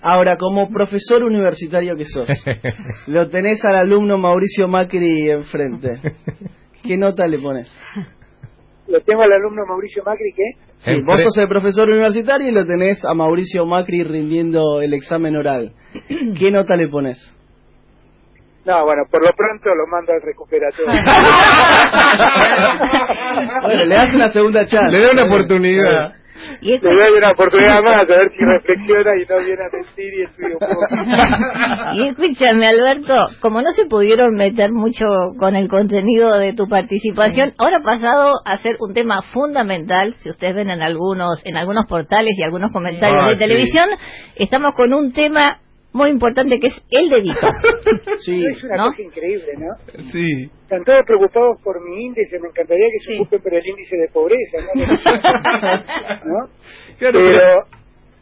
Ahora, 0.00 0.36
como 0.36 0.70
profesor 0.70 1.22
universitario 1.22 1.96
que 1.96 2.06
sos, 2.06 2.26
lo 3.06 3.28
tenés 3.28 3.62
al 3.64 3.76
alumno 3.76 4.16
Mauricio 4.16 4.68
Macri 4.68 5.30
enfrente. 5.30 6.00
¿Qué 6.82 6.96
nota 6.96 7.26
le 7.26 7.38
pones? 7.38 7.70
Lo 8.92 9.00
tengo 9.00 9.22
al 9.22 9.32
alumno 9.32 9.64
Mauricio 9.66 10.02
Macri 10.04 10.34
que 10.34 10.42
Sí, 10.80 11.00
vos 11.00 11.22
sos 11.22 11.38
el 11.38 11.48
profesor 11.48 11.88
universitario 11.88 12.48
y 12.48 12.52
lo 12.52 12.66
tenés 12.66 13.02
a 13.06 13.14
Mauricio 13.14 13.64
Macri 13.64 14.02
rindiendo 14.02 14.82
el 14.82 14.92
examen 14.92 15.34
oral. 15.34 15.72
¿Qué 16.38 16.50
nota 16.50 16.76
le 16.76 16.88
pones? 16.88 17.16
No, 18.64 18.84
bueno, 18.84 19.02
por 19.10 19.20
lo 19.22 19.30
pronto 19.36 19.74
lo 19.74 19.86
mando 19.90 20.12
al 20.12 20.22
recuperatorio. 20.22 20.92
Bueno, 23.62 23.84
le 23.84 23.94
das 23.94 24.12
una 24.14 24.28
segunda 24.28 24.64
chance. 24.66 24.96
Le 24.96 25.04
da 25.04 25.12
una 25.12 25.24
oportunidad. 25.24 26.12
Y 26.60 26.72
Le 26.72 26.78
doy 26.80 27.12
una 27.18 27.28
oportunidad 27.28 27.80
más 27.82 28.02
a 28.02 28.04
ver 28.04 28.30
si 28.36 28.44
reflexiona 28.44 29.12
y 29.16 29.24
no 29.30 29.36
viene 29.44 29.62
a 29.62 29.68
mentir 29.72 30.12
y 30.14 30.22
estudia 30.22 30.54
un 30.54 30.58
poco. 30.58 30.86
Y 31.96 32.08
escúchame, 32.08 32.66
Alberto, 32.66 33.14
como 33.40 33.62
no 33.62 33.70
se 33.70 33.86
pudieron 33.86 34.34
meter 34.34 34.72
mucho 34.72 35.06
con 35.38 35.54
el 35.54 35.68
contenido 35.68 36.36
de 36.38 36.52
tu 36.52 36.66
participación, 36.68 37.54
ahora 37.58 37.78
ha 37.80 37.84
pasado 37.84 38.34
a 38.44 38.56
ser 38.58 38.76
un 38.80 38.92
tema 38.92 39.22
fundamental. 39.22 40.14
Si 40.18 40.30
ustedes 40.30 40.54
ven 40.54 40.68
en 40.70 40.82
algunos, 40.82 41.40
en 41.44 41.56
algunos 41.56 41.86
portales 41.86 42.34
y 42.36 42.42
algunos 42.42 42.72
comentarios 42.72 43.20
Ah, 43.22 43.28
de 43.28 43.34
sí. 43.34 43.38
televisión, 43.38 43.88
estamos 44.36 44.72
con 44.76 44.92
un 44.94 45.12
tema 45.12 45.60
muy 45.92 46.10
importante 46.10 46.58
que 46.58 46.68
es 46.68 46.84
el 46.90 47.08
dedito. 47.08 47.40
Sí. 48.24 48.44
Es 48.46 48.62
una 48.64 48.76
¿No? 48.76 48.90
cosa 48.90 49.02
increíble, 49.02 49.52
¿no? 49.58 50.02
Sí. 50.12 50.50
Están 50.62 50.84
todos 50.84 51.00
preocupados 51.06 51.60
por 51.62 51.80
mi 51.84 52.04
índice, 52.06 52.38
me 52.38 52.48
encantaría 52.48 52.86
que 52.92 52.98
se 53.00 53.12
Sí. 53.12 53.18
ocupen 53.20 53.42
por 53.42 53.54
el 53.54 53.66
índice 53.66 53.96
de 53.96 54.08
pobreza, 54.08 54.58
¿no? 54.74 54.84
¿No? 56.24 56.48
Claro, 56.98 57.18
pero 57.20 57.64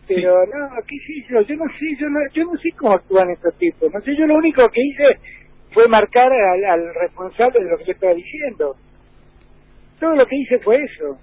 Sí. 0.07 0.15
pero 0.17 0.45
no 0.47 0.69
qué 0.89 0.97
sé 1.07 1.13
yo 1.31 1.41
yo 1.43 1.55
no 1.55 1.65
sé 1.79 1.87
yo 2.01 2.09
no 2.09 2.19
yo 2.33 2.45
no 2.45 2.57
sé 2.59 2.71
cómo 2.77 2.93
actúan 2.95 3.31
estos 3.31 3.55
tipos 3.59 3.93
no 3.95 4.01
sé 4.01 4.17
yo 4.17 4.27
lo 4.27 4.35
único 4.37 4.69
que 4.71 4.81
hice 4.83 5.21
fue 5.71 5.87
marcar 5.87 6.33
al, 6.33 6.65
al 6.65 6.95
responsable 6.95 7.63
de 7.63 7.71
lo 7.71 7.77
que 7.79 7.85
yo 7.85 7.93
estaba 7.93 8.15
diciendo 8.15 8.75
todo 10.01 10.17
lo 10.17 10.27
que 10.27 10.35
hice 10.37 10.59
fue 10.61 10.79
eso 10.83 11.17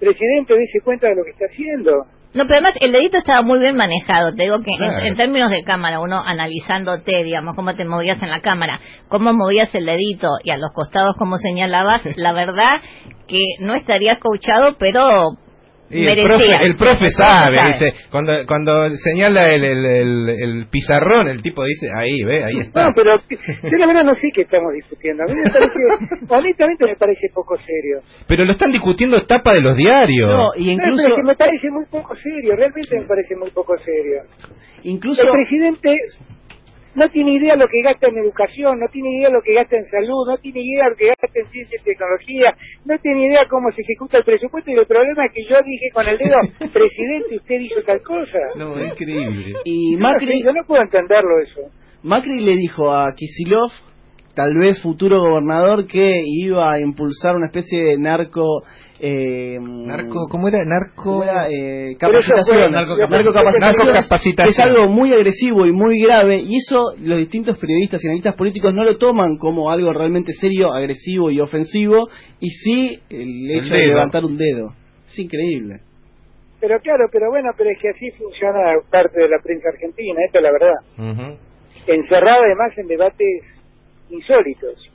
presidente 0.00 0.54
dése 0.54 0.80
cuenta 0.82 1.08
de 1.08 1.14
lo 1.14 1.22
que 1.24 1.30
está 1.30 1.44
haciendo 1.46 2.06
No, 2.34 2.44
pero 2.46 2.54
además 2.56 2.72
el 2.80 2.90
dedito 2.92 3.16
estaba 3.18 3.42
muy 3.42 3.60
bien 3.60 3.76
manejado. 3.76 4.34
Te 4.34 4.42
digo 4.42 4.58
que 4.60 4.72
en- 4.84 5.06
en, 5.06 5.16
términos 5.16 5.50
de 5.50 5.62
cámara, 5.62 6.00
uno 6.00 6.20
analizándote, 6.20 7.22
digamos, 7.22 7.54
cómo 7.56 7.74
te 7.74 7.84
movías 7.84 8.20
en 8.22 8.30
la 8.30 8.40
cámara, 8.40 8.80
cómo 9.08 9.32
movías 9.32 9.72
el 9.74 9.86
dedito 9.86 10.28
y 10.42 10.50
a 10.50 10.56
los 10.56 10.72
costados 10.74 11.14
cómo 11.18 11.38
señalabas, 11.38 12.02
la 12.16 12.32
verdad 12.32 12.80
que 13.28 13.38
no 13.60 13.74
estarías 13.76 14.18
coachado, 14.20 14.76
pero 14.78 15.36
Y 15.90 16.06
el 16.06 16.24
profe, 16.24 16.44
el 16.62 16.76
profe 16.76 17.08
sabe, 17.08 17.56
sabe. 17.56 17.68
dice, 17.68 17.92
cuando 18.10 18.32
cuando 18.46 18.88
señala 18.96 19.50
el, 19.50 19.62
el, 19.64 19.84
el, 19.84 20.28
el 20.28 20.66
pizarrón, 20.68 21.28
el 21.28 21.42
tipo 21.42 21.62
dice, 21.64 21.88
ahí, 21.94 22.22
ve, 22.22 22.42
ahí 22.42 22.58
está. 22.60 22.86
no 22.86 22.92
pero 22.96 23.18
yo 23.28 23.78
la 23.78 23.86
verdad 23.86 24.04
no 24.04 24.14
sé 24.14 24.30
qué 24.34 24.42
estamos 24.42 24.72
discutiendo 24.72 25.22
a 25.24 25.26
mí 25.26 25.34
me 25.34 25.50
parece 25.52 25.74
honestamente 26.28 26.84
me 26.86 26.96
parece 26.96 27.28
poco 27.34 27.56
serio 27.58 28.00
Pero 28.26 28.44
lo 28.44 28.52
están 28.52 28.72
discutiendo 28.72 29.20
tapa 29.22 29.52
de 29.52 29.60
los 29.60 29.76
diarios. 29.76 30.30
No, 30.30 30.50
y 30.56 30.64
No, 30.66 30.72
incluso, 30.72 31.02
pero 31.04 31.16
es 31.16 31.20
que 31.20 31.28
me 31.28 31.34
parece 31.36 31.70
muy 31.70 31.84
poco 31.86 32.16
serio 32.16 32.56
realmente 32.56 32.98
me 32.98 33.06
parece 33.06 33.36
muy 33.36 33.50
poco 33.50 33.76
serio 33.78 34.22
incluso, 34.82 35.22
El 35.22 35.32
presidente 35.32 35.94
no 36.94 37.08
tiene 37.10 37.32
idea 37.34 37.56
lo 37.56 37.66
que 37.68 37.82
gasta 37.82 38.08
en 38.10 38.18
educación, 38.18 38.78
no 38.78 38.86
tiene 38.88 39.18
idea 39.18 39.30
lo 39.30 39.42
que 39.42 39.54
gasta 39.54 39.76
en 39.76 39.90
salud, 39.90 40.26
no 40.26 40.38
tiene 40.38 40.60
idea 40.60 40.88
lo 40.88 40.96
que 40.96 41.08
gasta 41.08 41.26
en 41.34 41.44
ciencia 41.46 41.78
y 41.80 41.84
tecnología, 41.84 42.56
no 42.84 42.98
tiene 42.98 43.26
idea 43.26 43.46
cómo 43.48 43.70
se 43.72 43.82
ejecuta 43.82 44.18
el 44.18 44.24
presupuesto 44.24 44.70
y 44.70 44.74
el 44.74 44.86
problema 44.86 45.26
es 45.26 45.32
que 45.32 45.44
yo 45.44 45.56
dije 45.64 45.90
con 45.92 46.06
el 46.08 46.18
dedo, 46.18 46.36
presidente, 46.72 47.36
usted 47.36 47.60
hizo 47.60 47.80
tal 47.86 48.00
cosa. 48.02 48.38
No, 48.56 48.76
es 48.76 48.92
increíble. 48.92 49.54
y 49.64 49.94
Yo 49.94 49.98
no 49.98 50.08
Macri, 50.08 50.42
yo 50.42 50.52
no 50.52 50.62
puedo 50.66 50.82
entenderlo 50.82 51.40
eso. 51.40 51.70
Macri 52.02 52.40
le 52.40 52.56
dijo 52.56 52.92
a 52.92 53.14
Kisilov, 53.14 53.70
tal 54.34 54.56
vez 54.58 54.80
futuro 54.82 55.18
gobernador, 55.18 55.86
que 55.86 56.22
iba 56.26 56.72
a 56.72 56.80
impulsar 56.80 57.36
una 57.36 57.46
especie 57.46 57.82
de 57.82 57.98
narco... 57.98 58.62
Eh, 59.00 59.58
Narco, 59.60 60.28
¿cómo 60.30 60.48
era? 60.48 60.64
Narco... 60.64 61.02
¿cómo 61.02 61.24
era? 61.24 61.48
Eh, 61.50 61.96
capacitación, 61.98 62.72
narco- 62.72 64.48
es 64.48 64.58
algo 64.60 64.88
muy 64.88 65.12
agresivo 65.12 65.66
y 65.66 65.72
muy 65.72 66.00
grave, 66.00 66.36
y 66.40 66.56
eso 66.56 66.94
los 67.02 67.18
distintos 67.18 67.58
periodistas 67.58 68.02
y 68.02 68.06
analistas 68.06 68.34
políticos 68.34 68.72
no 68.72 68.84
lo 68.84 68.96
toman 68.96 69.36
como 69.36 69.70
algo 69.70 69.92
realmente 69.92 70.32
serio, 70.32 70.72
agresivo 70.72 71.30
y 71.30 71.40
ofensivo, 71.40 72.08
y 72.40 72.50
sí 72.50 73.00
el 73.10 73.50
El 73.50 73.58
hecho 73.58 73.74
de 73.74 73.86
levantar 73.86 74.24
un 74.24 74.38
dedo. 74.38 74.72
Es 75.06 75.18
increíble. 75.18 75.80
Pero 76.60 76.78
claro, 76.80 77.06
pero 77.12 77.28
bueno, 77.30 77.50
pero 77.58 77.70
es 77.70 77.78
que 77.82 77.90
así 77.90 78.10
funciona 78.12 78.60
parte 78.90 79.20
de 79.20 79.28
la 79.28 79.38
prensa 79.42 79.68
argentina, 79.68 80.18
esta 80.24 80.38
es 80.38 80.44
la 80.44 80.52
verdad. 80.52 80.74
Ujú. 80.96 81.36
Encerrada 81.88 82.38
además 82.42 82.72
en 82.78 82.86
debates 82.86 83.42
insólitos, 84.10 84.90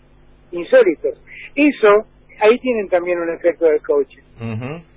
insólitos. 0.52 1.20
Eso, 1.56 2.06
ahí 2.40 2.58
tienen 2.60 2.88
también 2.90 3.20
un 3.20 3.30
efecto 3.30 3.66
del 3.66 3.82
coaching. 3.82 4.22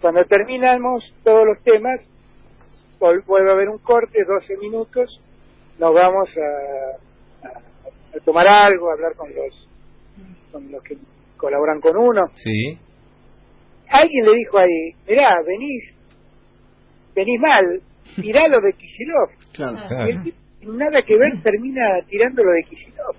Cuando 0.00 0.24
terminamos 0.24 1.02
todos 1.24 1.44
los 1.46 1.62
temas, 1.64 2.00
vuelve 3.00 3.50
a 3.50 3.54
haber 3.54 3.68
un 3.68 3.78
corte, 3.78 4.24
12 4.24 4.56
minutos, 4.58 5.20
nos 5.78 5.92
vamos 5.92 6.28
a, 6.36 7.48
a- 7.48 7.58
a 8.16 8.20
tomar 8.24 8.46
algo, 8.46 8.90
a 8.90 8.92
hablar 8.94 9.14
con 9.16 9.28
los, 9.34 9.68
con 10.52 10.70
los 10.70 10.82
que 10.84 10.96
colaboran 11.36 11.80
con 11.80 11.96
uno. 11.96 12.22
Sí. 12.34 12.78
Alguien 13.88 14.24
le 14.24 14.34
dijo 14.36 14.58
ahí, 14.58 14.94
mirá, 15.08 15.42
venís, 15.46 15.84
venís 17.14 17.40
mal, 17.40 17.80
tirá 18.20 18.46
lo 18.48 18.60
de 18.60 18.72
Kicillof. 18.74 19.30
Claro. 19.52 19.76
Claro. 19.88 20.08
Y 20.08 20.10
el 20.12 20.22
tipo, 20.22 20.36
sin 20.60 20.76
nada 20.78 21.02
que 21.02 21.16
ver, 21.16 21.42
termina 21.42 21.82
tirando 22.08 22.44
lo 22.44 22.52
de 22.52 22.62
Kicillof. 22.62 23.16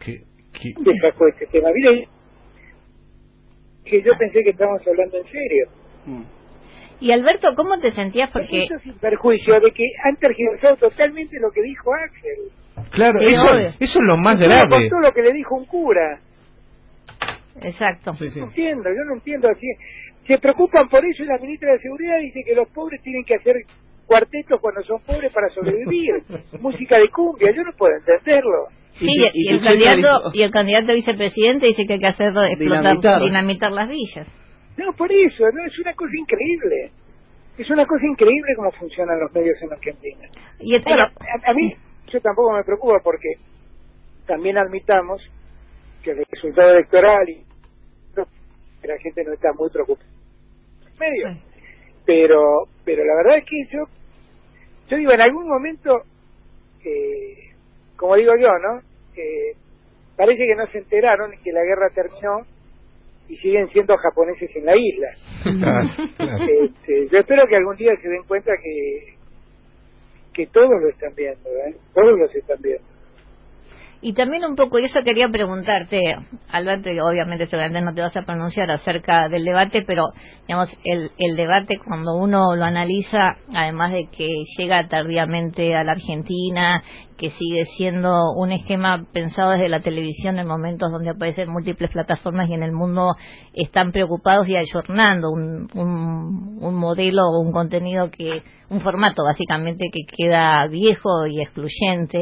¿Qué, 0.00 0.22
qué? 0.52 0.72
¿Dónde 0.76 0.96
sacó 1.00 1.26
este 1.28 1.46
tema? 1.46 1.68
Mire, 1.74 2.08
que 3.84 4.02
yo 4.02 4.12
pensé 4.18 4.42
que 4.42 4.50
estábamos 4.50 4.86
hablando 4.86 5.16
en 5.18 5.24
serio. 5.24 5.68
Mm. 6.06 6.22
Y 7.00 7.12
Alberto, 7.12 7.48
¿cómo 7.56 7.78
te 7.80 7.92
sentías? 7.92 8.30
Porque 8.30 8.64
Eso 8.64 8.78
sin 8.78 8.94
perjuicio 8.98 9.60
de 9.60 9.72
que 9.72 9.84
han 10.04 10.16
tergiversado 10.16 10.76
totalmente 10.76 11.38
lo 11.40 11.50
que 11.50 11.62
dijo 11.62 11.92
Axel. 11.94 12.88
Claro, 12.90 13.20
Sí, 13.20 13.26
eso, 13.32 13.48
obvio. 13.50 13.68
eso 13.68 13.78
es 13.80 14.00
lo 14.00 14.16
más 14.16 14.38
grave. 14.38 14.68
contó 14.70 15.00
lo 15.00 15.12
que 15.12 15.22
le 15.22 15.32
dijo 15.32 15.56
un 15.56 15.66
cura. 15.66 16.20
Exacto. 17.60 18.14
Sí, 18.14 18.30
sí. 18.30 18.40
No 18.40 18.46
entiendo, 18.46 18.88
yo 18.90 19.04
no 19.06 19.14
entiendo 19.14 19.48
así. 19.48 19.66
Se 20.26 20.38
preocupan 20.38 20.88
por 20.88 21.04
eso 21.04 21.22
y 21.22 21.26
la 21.26 21.38
ministra 21.38 21.72
de 21.72 21.80
Seguridad 21.80 22.18
dice 22.20 22.42
que 22.44 22.54
los 22.54 22.68
pobres 22.68 23.02
tienen 23.02 23.24
que 23.24 23.34
hacer 23.34 23.56
cuartetos 24.06 24.60
cuando 24.60 24.82
son 24.82 25.00
pobres 25.02 25.32
para 25.32 25.48
sobrevivir. 25.50 26.22
Música 26.60 26.98
de 26.98 27.08
cumbia, 27.08 27.52
yo 27.54 27.62
no 27.62 27.72
puedo 27.76 27.94
entenderlo. 27.96 28.68
Sí, 28.94 29.06
Y- 29.08 29.24
y, 29.32 29.50
y 29.50 29.54
el 29.54 29.60
candidato 29.60 30.30
y 30.32 30.42
el 30.42 30.50
candidato 30.50 30.92
a 30.92 30.94
vicepresidente 30.94 31.66
dice 31.66 31.84
que 31.86 31.94
hay 31.94 31.98
que 32.00 32.06
hacerlo 32.06 32.42
explotar, 32.44 32.80
Dinamitar. 32.82 33.20
dinamitar 33.22 33.72
las 33.72 33.88
villas. 33.88 34.26
No, 34.76 34.92
por 34.92 35.10
eso, 35.12 35.44
no 35.52 35.64
es 35.66 35.78
una 35.78 35.94
cosa 35.94 36.12
increíble. 36.16 36.90
Es 37.58 37.70
una 37.70 37.86
cosa 37.86 38.04
increíble 38.06 38.52
cómo 38.56 38.70
funcionan 38.72 39.18
los 39.20 39.32
medios 39.32 39.56
en 39.62 39.72
Argentina. 39.72 40.28
Y 40.60 40.74
este- 40.74 40.90
Bueno, 40.90 41.04
a, 41.04 41.50
a 41.50 41.54
mí 41.54 41.72
eso 42.08 42.20
tampoco 42.20 42.52
me 42.52 42.64
preocupa 42.64 42.98
porque 43.02 43.34
también 44.26 44.58
admitamos 44.58 45.22
que 46.02 46.10
el 46.12 46.24
resultado 46.30 46.70
electoral 46.72 47.28
y 47.28 47.42
que 48.14 48.88
la 48.88 48.98
gente 48.98 49.24
no 49.24 49.32
está 49.32 49.48
muy 49.58 49.70
preocupada. 49.70 50.08
Medio. 51.00 51.36
Pero, 52.06 52.40
pero 52.84 53.02
la 53.04 53.14
verdad 53.16 53.38
es 53.38 53.44
que 53.44 53.64
yo, 53.72 53.84
yo 54.90 54.96
digo, 54.98 55.12
en 55.12 55.20
algún 55.20 55.48
momento, 55.48 56.02
eh, 56.84 57.43
como 58.04 58.16
digo 58.16 58.34
yo, 58.38 58.48
¿no? 58.58 58.80
Eh, 59.16 59.56
parece 60.14 60.44
que 60.44 60.54
no 60.54 60.66
se 60.66 60.76
enteraron 60.76 61.32
que 61.42 61.52
la 61.52 61.62
guerra 61.62 61.88
terminó 61.88 62.42
y 63.30 63.36
siguen 63.38 63.66
siendo 63.70 63.96
japoneses 63.96 64.54
en 64.54 64.66
la 64.66 64.74
isla. 64.76 65.08
Este, 66.18 67.08
yo 67.10 67.18
espero 67.18 67.46
que 67.46 67.56
algún 67.56 67.76
día 67.76 67.96
se 68.02 68.08
den 68.10 68.22
cuenta 68.24 68.52
que 68.62 69.14
que 70.34 70.46
todos 70.48 70.82
lo 70.82 70.88
están 70.90 71.14
viendo, 71.14 71.48
¿eh? 71.48 71.76
todos 71.94 72.18
los 72.18 72.34
están 72.34 72.60
viendo. 72.60 72.84
Y 74.06 74.12
también 74.12 74.44
un 74.44 74.54
poco, 74.54 74.78
y 74.78 74.84
eso 74.84 75.00
quería 75.02 75.30
preguntarte, 75.30 75.98
Alberto, 76.50 76.90
y 76.90 77.00
obviamente 77.00 77.46
seguramente 77.46 77.80
no 77.80 77.94
te 77.94 78.02
vas 78.02 78.14
a 78.14 78.26
pronunciar 78.26 78.70
acerca 78.70 79.30
del 79.30 79.46
debate, 79.46 79.82
pero 79.86 80.08
digamos, 80.46 80.68
el, 80.84 81.10
el 81.16 81.36
debate 81.36 81.78
cuando 81.78 82.14
uno 82.14 82.54
lo 82.54 82.64
analiza, 82.66 83.36
además 83.54 83.94
de 83.94 84.08
que 84.14 84.28
llega 84.58 84.88
tardíamente 84.88 85.74
a 85.74 85.84
la 85.84 85.92
Argentina, 85.92 86.82
que 87.16 87.30
sigue 87.30 87.64
siendo 87.78 88.34
un 88.36 88.52
esquema 88.52 89.06
pensado 89.10 89.52
desde 89.52 89.70
la 89.70 89.80
televisión 89.80 90.38
en 90.38 90.48
momentos 90.48 90.92
donde 90.92 91.08
aparecen 91.08 91.48
múltiples 91.48 91.90
plataformas 91.90 92.50
y 92.50 92.52
en 92.52 92.62
el 92.62 92.72
mundo 92.72 93.14
están 93.54 93.90
preocupados 93.90 94.46
y 94.46 94.56
ayornando 94.56 95.30
un, 95.30 95.66
un, 95.72 96.58
un 96.60 96.74
modelo 96.74 97.22
o 97.22 97.40
un 97.40 97.52
contenido 97.52 98.10
que, 98.10 98.42
un 98.68 98.80
formato 98.80 99.22
básicamente 99.24 99.86
que 99.92 100.02
queda 100.06 100.66
viejo 100.66 101.26
y 101.26 101.40
excluyente 101.40 102.18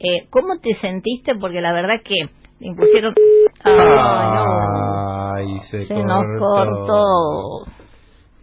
eh, 0.00 0.26
¿Cómo 0.30 0.58
te 0.60 0.72
sentiste? 0.74 1.34
Porque 1.34 1.60
la 1.60 1.72
verdad 1.72 1.96
que 2.02 2.14
impusieron... 2.60 3.14
Ay, 3.62 5.58
se, 5.70 5.84
se 5.84 5.94
nos 6.02 6.24
cortó. 6.38 7.64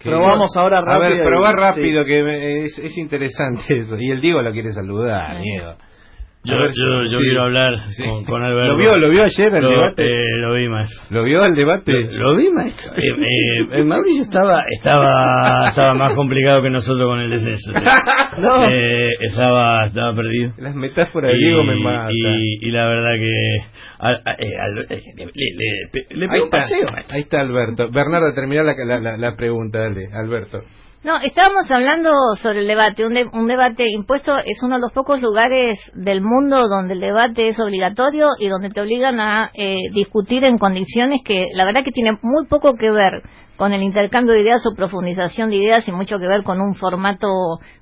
Probamos 0.04 0.56
ahora 0.56 0.82
rápido. 0.82 1.06
A 1.06 1.10
ver, 1.10 1.24
probar 1.26 1.56
rápido, 1.56 2.06
que 2.06 2.64
es, 2.64 2.78
es, 2.78 2.98
interesante 2.98 3.78
eso. 3.80 3.98
Y 3.98 4.12
el 4.12 4.22
Diego 4.22 4.42
lo 4.42 4.52
quiere 4.52 4.72
saludar, 4.72 5.42
Diego. 5.42 5.74
Yo, 6.48 6.56
yo, 6.56 7.04
yo 7.04 7.18
sí. 7.20 7.24
quiero 7.25 7.44
hablar 7.44 7.74
sí. 7.89 8.04
con, 8.04 8.24
con, 8.24 8.42
Alberto. 8.42 8.74
¿Lo 8.74 8.77
vio, 8.77 8.96
lo 8.96 9.10
vio 9.10 9.24
ayer 9.24 9.54
el 9.54 9.63
lo, 9.63 9.70
debate? 9.70 10.04
Eh, 10.06 10.38
lo 10.38 10.54
vi, 10.54 10.70
maestro. 10.70 11.04
¿Lo 11.10 11.24
vio 11.24 11.44
el 11.44 11.56
debate? 11.56 11.92
Lo, 11.92 12.32
lo 12.32 12.38
vi, 12.38 12.50
maestro. 12.51 12.94
Eh, 13.27 13.80
eh, 13.80 13.84
Mauricio 13.84 14.24
estaba, 14.24 14.63
estaba, 14.70 15.70
estaba 15.70 15.94
más 15.94 16.13
complicado 16.13 16.62
que 16.62 16.70
nosotros 16.70 17.08
con 17.08 17.20
el 17.20 17.30
descenso. 17.30 17.74
no. 18.38 18.66
Eh, 18.70 19.10
estaba, 19.22 19.86
estaba 19.86 20.16
perdido. 20.16 20.54
Las 20.58 20.75
metáforas 20.75 21.32
de 21.32 21.38
Diego 21.38 21.63
me 21.63 21.75
matan. 21.75 22.12
Y, 22.12 22.68
y, 22.68 22.72
la 22.72 22.88
verdad 22.88 23.13
que... 23.13 23.58
A, 24.00 24.10
a, 24.10 24.13
a, 24.13 24.68
le, 24.70 24.84
le, 25.16 25.25
le, 26.16 26.25
ahí, 26.32 26.44
está, 26.44 26.58
paseo, 26.58 26.88
ahí 27.12 27.22
está 27.22 27.42
Alberto. 27.42 27.89
Bernardo, 27.92 28.34
termina 28.34 28.63
la, 28.63 28.74
la, 29.00 29.18
la 29.18 29.36
pregunta, 29.36 29.80
dale, 29.80 30.08
Alberto. 30.13 30.62
No, 31.04 31.18
estábamos 31.20 31.70
hablando 31.70 32.12
sobre 32.42 32.62
el 32.62 32.68
debate. 32.68 33.06
Un, 33.06 33.13
de, 33.13 33.25
un, 33.32 33.48
debate 33.48 33.86
impuesto 33.88 34.36
es 34.39 34.62
uno 34.63 34.75
de 34.75 34.82
los 34.82 34.92
pocos 34.92 35.22
lugares 35.22 35.80
del 35.94 36.22
mundo 36.22 36.68
donde 36.68 36.96
el 36.96 37.00
debate 37.00 37.50
es 37.50 37.60
obligatorio 37.60 38.30
y 38.39 38.48
donde 38.48 38.72
te 38.72 38.82
obligan 38.82 39.20
a 39.20 39.51
eh, 39.54 39.77
discutir 39.94 40.44
en 40.44 40.58
condiciones 40.58 41.20
que 41.24 41.50
la 41.54 41.66
verdad 41.66 41.84
que 41.84 41.92
tiene 41.92 42.18
muy 42.24 42.48
poco 42.48 42.74
que 42.74 42.89
ver 42.89 43.22
con 43.58 43.74
el 43.74 43.84
intercambio 43.84 44.34
de 44.34 44.42
ideas 44.42 44.66
o 44.66 44.75
profundización 44.75 45.50
de 45.50 45.58
ideas 45.58 45.88
y 45.88 45.92
mucho 45.92 46.20
que 46.20 46.27
ver 46.27 46.44
con 46.44 46.62
un 46.62 46.75
formato 46.75 47.27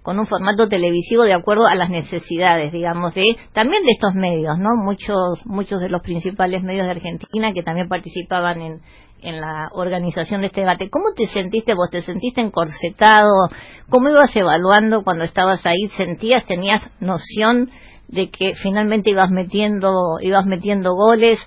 con 0.01 0.17
un 0.19 0.25
formato 0.25 0.69
televisivo 0.69 1.23
de 1.23 1.33
acuerdo 1.33 1.67
a 1.67 1.75
las 1.75 1.89
necesidades 1.89 2.71
digamos 2.71 3.13
de 3.13 3.23
también 3.53 3.83
de 3.83 3.91
estos 3.91 4.13
medios 4.13 4.57
no 4.57 4.69
muchos 4.77 5.45
muchos 5.45 5.81
de 5.81 5.89
los 5.89 6.01
principales 6.01 6.63
medios 6.63 6.85
de 6.85 6.91
Argentina 6.91 7.51
que 7.53 7.61
también 7.61 7.89
participaban 7.89 8.61
en 8.61 8.81
en 9.25 9.41
la 9.41 9.69
organización 9.73 10.41
de 10.41 10.47
este 10.47 10.61
debate. 10.61 10.89
¿Cómo 10.89 11.13
te 11.15 11.25
sentiste 11.25 11.73
vos? 11.73 11.89
¿Te 11.89 12.03
sentiste 12.03 12.41
encorsetado? 12.41 13.49
¿Cómo 13.89 14.09
ibas 14.09 14.35
evaluando 14.35 15.03
cuando 15.03 15.25
estabas 15.25 15.65
ahí? 15.65 15.87
¿Sentías, 15.97 16.45
tenías 16.45 16.81
noción 17.01 17.71
de 18.07 18.29
que 18.29 18.53
finalmente 18.55 19.09
ibas 19.09 19.31
metiendo, 19.31 20.17
ibas 20.21 20.45
metiendo 20.45 20.93
goles? 20.93 21.39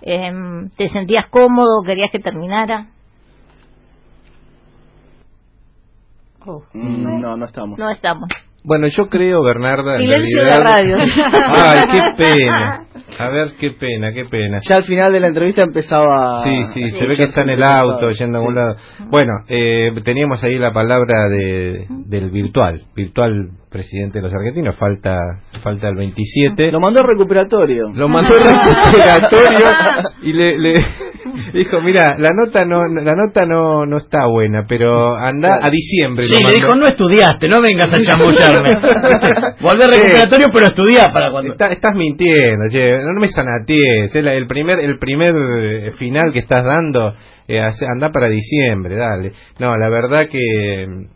Eh, 0.00 0.32
¿Te 0.76 0.88
sentías 0.88 1.26
cómodo? 1.26 1.82
¿Querías 1.84 2.10
que 2.10 2.18
terminara? 2.18 2.88
Oh. 6.46 6.62
Mm, 6.72 7.20
no, 7.20 7.36
no 7.36 7.44
estamos. 7.44 7.78
No 7.78 7.90
estamos. 7.90 8.28
Bueno, 8.68 8.86
yo 8.88 9.08
creo, 9.08 9.42
Bernarda. 9.42 9.96
Silencio 9.96 10.44
de 10.44 10.60
radio. 10.60 10.96
Ay, 11.58 11.80
qué 11.90 12.02
pena. 12.18 12.84
A 13.18 13.28
ver, 13.30 13.52
qué 13.58 13.70
pena, 13.70 14.12
qué 14.12 14.26
pena. 14.26 14.58
Ya 14.68 14.76
al 14.76 14.82
final 14.82 15.10
de 15.10 15.20
la 15.20 15.28
entrevista 15.28 15.62
empezaba. 15.62 16.44
Sí, 16.44 16.64
sí, 16.74 16.90
se 16.90 17.06
ve 17.06 17.16
que 17.16 17.24
está 17.24 17.44
en 17.44 17.48
el 17.48 17.62
auto, 17.62 18.10
yendo 18.10 18.36
a 18.36 18.40
algún 18.42 18.54
lado. 18.54 18.76
Bueno, 19.08 19.32
eh, 19.48 19.90
teníamos 20.04 20.44
ahí 20.44 20.58
la 20.58 20.70
palabra 20.70 21.30
de, 21.30 21.86
del 21.88 22.30
virtual, 22.30 22.82
virtual 22.94 23.52
presidente 23.70 24.18
de 24.18 24.22
los 24.22 24.34
argentinos, 24.34 24.76
falta 24.76 25.18
falta 25.62 25.88
el 25.88 25.96
27. 25.96 26.72
Lo 26.72 26.80
mandó 26.80 27.02
recuperatorio. 27.02 27.90
Lo 27.94 28.08
mandó 28.08 28.34
recuperatorio 28.36 29.66
y 30.22 30.32
le, 30.32 30.58
le 30.58 30.74
dijo, 31.52 31.80
mira, 31.80 32.14
la 32.18 32.30
nota 32.30 32.64
no 32.64 32.86
la 32.86 33.14
nota 33.14 33.44
no 33.46 33.86
no 33.86 33.98
está 33.98 34.26
buena, 34.26 34.64
pero 34.68 35.16
anda 35.16 35.48
claro. 35.48 35.66
a 35.66 35.70
diciembre. 35.70 36.24
Sí, 36.24 36.42
le 36.44 36.54
dijo, 36.54 36.74
no 36.74 36.86
estudiaste, 36.86 37.48
no 37.48 37.60
vengas 37.60 37.92
a 37.92 38.02
chamullarme. 38.02 38.70
Volver 39.60 39.88
recuperatorio, 39.90 40.48
pero 40.52 40.66
estudiá 40.66 41.06
para 41.12 41.30
cuando... 41.30 41.52
Está, 41.52 41.68
estás 41.68 41.94
mintiendo, 41.94 42.64
che, 42.70 42.88
no 42.90 43.20
me 43.20 43.28
sanaties, 43.28 44.14
el, 44.14 44.28
el 44.28 44.46
primer 44.46 44.78
el 44.80 44.98
primer 44.98 45.94
final 45.96 46.32
que 46.32 46.40
estás 46.40 46.64
dando, 46.64 47.12
eh, 47.46 47.60
anda 47.60 48.10
para 48.10 48.28
diciembre, 48.28 48.96
dale. 48.96 49.32
No, 49.58 49.76
la 49.76 49.88
verdad 49.88 50.28
que 50.30 51.08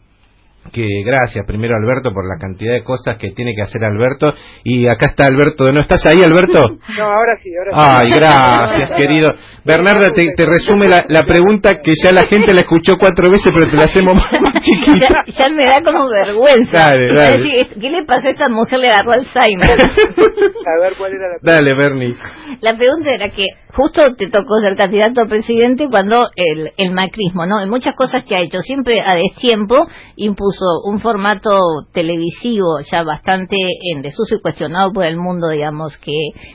que 0.70 0.86
gracias 1.04 1.44
primero 1.46 1.74
Alberto 1.76 2.12
por 2.12 2.26
la 2.26 2.38
cantidad 2.38 2.72
de 2.72 2.84
cosas 2.84 3.16
que 3.18 3.30
tiene 3.30 3.54
que 3.54 3.62
hacer 3.62 3.84
Alberto. 3.84 4.34
Y 4.64 4.86
acá 4.86 5.10
está 5.10 5.26
Alberto 5.26 5.72
¿no 5.72 5.80
estás 5.80 6.04
ahí 6.06 6.22
Alberto? 6.22 6.60
no 6.98 7.04
ahora 7.04 7.38
sí 7.42 7.50
ahora 7.56 7.70
sí. 7.72 8.04
Ay 8.04 8.10
gracias 8.14 8.90
querido. 8.96 9.32
Bernarda 9.64 10.06
te, 10.14 10.32
te 10.36 10.46
resume 10.46 10.88
la, 10.88 11.04
la, 11.08 11.22
pregunta 11.22 11.80
que 11.82 11.92
ya 12.02 12.10
la 12.12 12.28
gente 12.28 12.52
la 12.52 12.60
escuchó 12.62 12.94
cuatro 12.98 13.30
veces 13.30 13.52
pero 13.52 13.68
te 13.68 13.76
la 13.76 13.84
hacemos 13.84 14.14
más, 14.14 14.40
más 14.40 14.52
chiquita. 14.62 15.24
Ya, 15.26 15.32
ya, 15.32 15.48
me 15.54 15.64
da 15.64 15.82
como 15.84 16.08
vergüenza. 16.08 16.90
Dale, 16.90 17.14
dale. 17.14 17.66
¿qué 17.80 17.90
le 17.90 18.04
pasó 18.04 18.28
a 18.28 18.30
esta 18.30 18.48
mujer 18.48 18.78
le 18.78 18.88
agarró 18.88 19.12
Alzheimer? 19.12 19.68
a 19.70 20.82
ver 20.82 20.94
cuál 20.96 21.12
era 21.12 21.28
la 21.28 21.38
pregunta 21.38 21.52
dale 21.52 21.74
Bernie. 21.74 22.14
La 22.60 22.76
pregunta 22.76 23.10
era 23.14 23.28
que 23.30 23.46
justo 23.74 24.14
te 24.16 24.28
tocó 24.28 24.60
ser 24.60 24.76
candidato 24.76 25.22
a 25.22 25.26
presidente 25.26 25.88
cuando 25.90 26.28
el, 26.36 26.72
el 26.76 26.92
macrismo 26.92 27.46
no 27.46 27.60
en 27.60 27.70
muchas 27.70 27.94
cosas 27.96 28.24
que 28.24 28.36
ha 28.36 28.40
hecho 28.40 28.60
siempre 28.60 29.00
a 29.00 29.14
destiempo 29.14 29.86
impuso 30.16 30.82
un 30.84 31.00
formato 31.00 31.50
televisivo 31.92 32.80
ya 32.90 33.02
bastante 33.02 33.56
en 33.92 34.02
desuso 34.02 34.34
y 34.34 34.40
cuestionado 34.40 34.92
por 34.92 35.04
el 35.04 35.16
mundo, 35.16 35.48
digamos, 35.48 35.96
que 35.98 36.12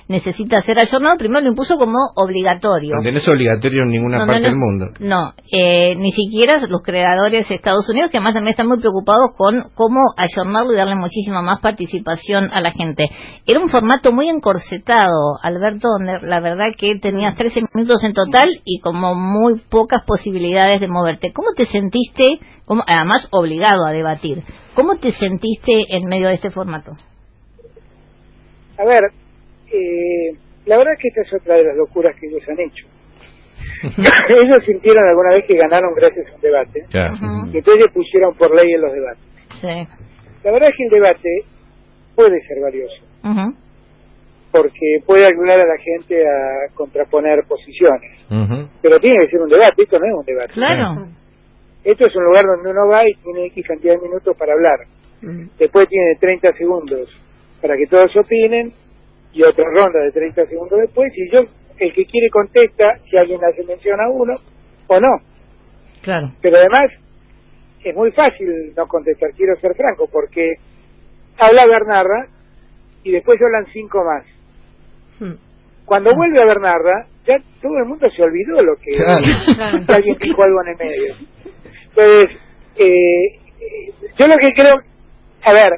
necesita 0.08 0.62
ser 0.62 0.80
ayornado, 0.80 1.17
primero 1.17 1.41
lo 1.41 1.49
impuso 1.49 1.77
como 1.77 1.97
obligatorio. 2.15 2.95
No 3.01 3.17
es 3.17 3.27
obligatorio 3.27 3.84
en 3.84 3.89
ninguna 3.89 4.19
no, 4.19 4.25
parte 4.25 4.41
no, 4.41 4.47
del 4.47 4.56
mundo. 4.56 4.86
No, 4.99 5.34
eh, 5.51 5.95
ni 5.97 6.12
siquiera 6.12 6.60
los 6.67 6.82
creadores 6.84 7.47
de 7.49 7.56
Estados 7.56 7.88
Unidos, 7.89 8.12
que 8.12 8.17
además 8.17 8.36
también 8.36 8.51
están 8.51 8.67
muy 8.67 8.80
preocupados 8.80 9.32
con 9.36 9.71
cómo 9.75 9.99
ayornarlo 10.17 10.73
y 10.73 10.75
darle 10.75 10.95
muchísima 10.95 11.41
más 11.41 11.60
participación 11.62 12.51
a 12.51 12.62
la 12.62 12.71
gente. 12.71 13.10
Era 13.45 13.60
un 13.60 13.69
formato 13.69 14.12
muy 14.12 14.30
encorsetado, 14.30 15.38
Alberto, 15.41 15.88
donde 15.97 16.27
la 16.27 16.39
verdad 16.39 16.67
que 16.77 16.99
tenías 17.11 17.35
13 17.35 17.61
minutos 17.73 18.03
en 18.03 18.13
total 18.13 18.49
y 18.65 18.79
como 18.79 19.15
muy 19.15 19.59
pocas 19.69 20.03
posibilidades 20.05 20.81
de 20.81 20.87
moverte. 20.87 21.31
¿Cómo 21.31 21.49
te 21.55 21.65
sentiste? 21.65 22.39
Como, 22.65 22.83
además 22.85 23.27
obligado 23.31 23.85
a 23.85 23.91
debatir. 23.91 24.43
¿Cómo 24.75 24.95
te 24.95 25.11
sentiste 25.11 25.71
en 25.89 26.09
medio 26.09 26.27
de 26.27 26.33
este 26.33 26.51
formato? 26.51 26.91
A 28.77 28.85
ver, 28.85 29.03
eh, 29.71 30.37
la 30.65 30.77
verdad 30.77 30.91
que 31.01 31.07
esta 31.07 31.21
es 31.21 31.41
otra 31.41 31.55
de 31.55 31.63
las 31.63 31.77
locuras 31.77 32.13
que 32.19 32.27
ellos 32.27 32.43
han 32.49 32.59
hecho. 32.59 32.85
ellos 34.43 34.63
sintieron 34.65 35.07
alguna 35.07 35.35
vez 35.35 35.45
que 35.47 35.55
ganaron 35.55 35.93
gracias 35.95 36.27
a 36.29 36.35
un 36.35 36.41
debate 36.41 36.85
yeah. 36.89 37.11
uh 37.11 37.15
-huh. 37.15 37.53
y 37.53 37.57
entonces 37.57 37.87
pusieron 37.93 38.35
por 38.35 38.53
ley 38.55 38.67
en 38.73 38.81
los 38.81 38.91
debates. 38.91 39.23
Sí. 39.61 39.87
La 40.43 40.51
verdad 40.51 40.69
es 40.69 40.75
que 40.75 40.83
el 40.83 40.89
debate 40.89 41.29
puede 42.15 42.41
ser 42.47 42.57
valioso. 42.61 43.03
Uh 43.23 43.27
-huh. 43.27 43.66
Porque 44.51 44.99
puede 45.05 45.23
ayudar 45.23 45.60
a 45.60 45.65
la 45.65 45.77
gente 45.77 46.27
a 46.27 46.73
contraponer 46.73 47.43
posiciones. 47.47 48.12
Uh 48.29 48.36
-huh. 48.36 48.67
Pero 48.81 48.99
tiene 48.99 49.25
que 49.25 49.31
ser 49.31 49.41
un 49.41 49.49
debate, 49.49 49.83
esto 49.83 49.99
no 49.99 50.05
es 50.05 50.13
un 50.13 50.25
debate. 50.25 50.53
Claro. 50.53 51.07
Esto 51.83 52.05
es 52.05 52.15
un 52.15 52.23
lugar 52.25 52.43
donde 52.45 52.71
uno 52.71 52.88
va 52.88 53.07
y 53.07 53.13
tiene 53.23 53.45
X 53.47 53.65
cantidad 53.67 53.95
de 53.95 54.01
minutos 54.01 54.36
para 54.38 54.53
hablar. 54.53 54.79
Mm. 55.21 55.47
Después 55.57 55.88
tiene 55.88 56.15
30 56.19 56.53
segundos 56.53 57.10
para 57.62 57.75
que 57.77 57.88
todos 57.88 58.15
opinen 58.15 58.71
y 59.33 59.43
otra 59.43 59.65
ronda 59.69 59.99
de 59.99 60.12
30 60.12 60.45
segundos 60.47 60.79
después 60.79 61.12
y 61.15 61.31
yo, 61.31 61.41
el 61.79 61.93
que 61.93 62.05
quiere 62.05 62.29
contesta 62.29 62.99
si 63.10 63.17
alguien 63.17 63.39
hace 63.43 63.63
mención 63.63 63.99
a 63.99 64.10
uno 64.10 64.33
o 64.88 64.99
no. 64.99 65.17
Claro. 66.01 66.31
Pero 66.41 66.57
además 66.57 66.91
es 67.83 67.95
muy 67.95 68.12
fácil 68.12 68.73
no 68.75 68.88
contestar, 68.88 69.31
quiero 69.36 69.55
ser 69.60 69.75
franco, 69.75 70.07
porque 70.12 70.55
habla 71.38 71.65
Bernarda 71.65 72.27
y 73.03 73.12
después 73.12 73.39
hablan 73.41 73.65
cinco 73.71 74.03
más. 74.03 74.25
Hmm. 75.19 75.36
Cuando 75.86 76.12
vuelve 76.15 76.41
a 76.41 76.45
Bernarda, 76.45 77.08
ya 77.25 77.38
todo 77.62 77.77
el 77.77 77.86
mundo 77.86 78.10
se 78.10 78.21
olvidó 78.21 78.62
lo 78.62 78.75
que 78.75 78.91
claro. 78.97 79.23
alguien 79.88 80.17
dijo 80.21 80.43
algo 80.43 80.62
en 80.63 80.69
el 80.69 80.77
medio. 80.77 81.15
Entonces, 81.89 82.38
eh, 82.75 83.47
yo 84.17 84.27
lo 84.27 84.38
que 84.38 84.51
creo, 84.53 84.75
a 85.43 85.53
ver, 85.53 85.71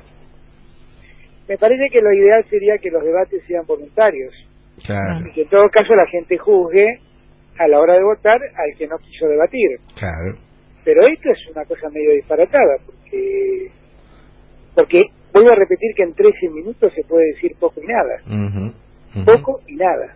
me 1.47 1.57
parece 1.57 1.89
que 1.91 2.01
lo 2.01 2.13
ideal 2.13 2.45
sería 2.49 2.77
que 2.77 2.91
los 2.91 3.03
debates 3.03 3.43
sean 3.47 3.65
voluntarios. 3.65 4.33
Claro. 4.85 5.27
Y 5.27 5.33
que 5.33 5.41
en 5.43 5.49
todo 5.49 5.69
caso 5.69 5.93
la 5.95 6.07
gente 6.07 6.37
juzgue 6.37 6.85
a 7.57 7.67
la 7.67 7.79
hora 7.79 7.95
de 7.95 8.03
votar 8.03 8.37
al 8.37 8.77
que 8.77 8.87
no 8.87 8.97
quiso 8.97 9.27
debatir. 9.27 9.77
Claro. 9.97 10.37
Pero 10.85 11.07
esto 11.07 11.29
es 11.29 11.51
una 11.51 11.65
cosa 11.65 11.89
medio 11.89 12.13
disparatada, 12.13 12.77
porque, 12.85 13.71
porque 14.75 15.03
vuelvo 15.33 15.51
a 15.51 15.55
repetir 15.55 15.91
que 15.95 16.03
en 16.03 16.13
13 16.13 16.49
minutos 16.49 16.93
se 16.95 17.03
puede 17.03 17.25
decir 17.33 17.51
poco 17.59 17.81
y 17.81 17.87
nada. 17.87 18.21
Uh 18.25 18.49
-huh. 18.49 18.73
Poco 19.25 19.61
y 19.67 19.75
nada. 19.75 20.15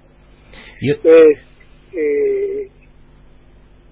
Entonces, 0.82 1.46
eh, 1.94 2.68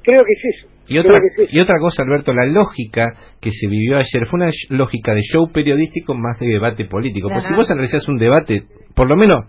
creo 0.04 0.24
que 0.24 0.34
es 0.34 0.56
eso. 0.56 0.68
y 0.88 0.98
otra, 0.98 1.18
es 1.18 1.54
y 1.54 1.60
otra 1.60 1.80
cosa, 1.80 2.04
Alberto, 2.04 2.34
la 2.34 2.46
lógica 2.46 3.14
que 3.40 3.52
se 3.52 3.68
vivió 3.68 3.98
ayer 3.98 4.28
fue 4.30 4.42
una 4.42 4.52
lógica 4.70 5.14
de 5.14 5.22
show 5.22 5.52
periodístico 5.52 6.14
más 6.14 6.40
de 6.40 6.48
debate 6.48 6.86
político. 6.86 7.30
Porque 7.30 7.48
si 7.48 7.56
vos 7.56 7.70
analizás 7.72 8.08
un 8.08 8.18
debate, 8.18 8.64
por 8.96 9.08
lo 9.08 9.16
menos 9.16 9.46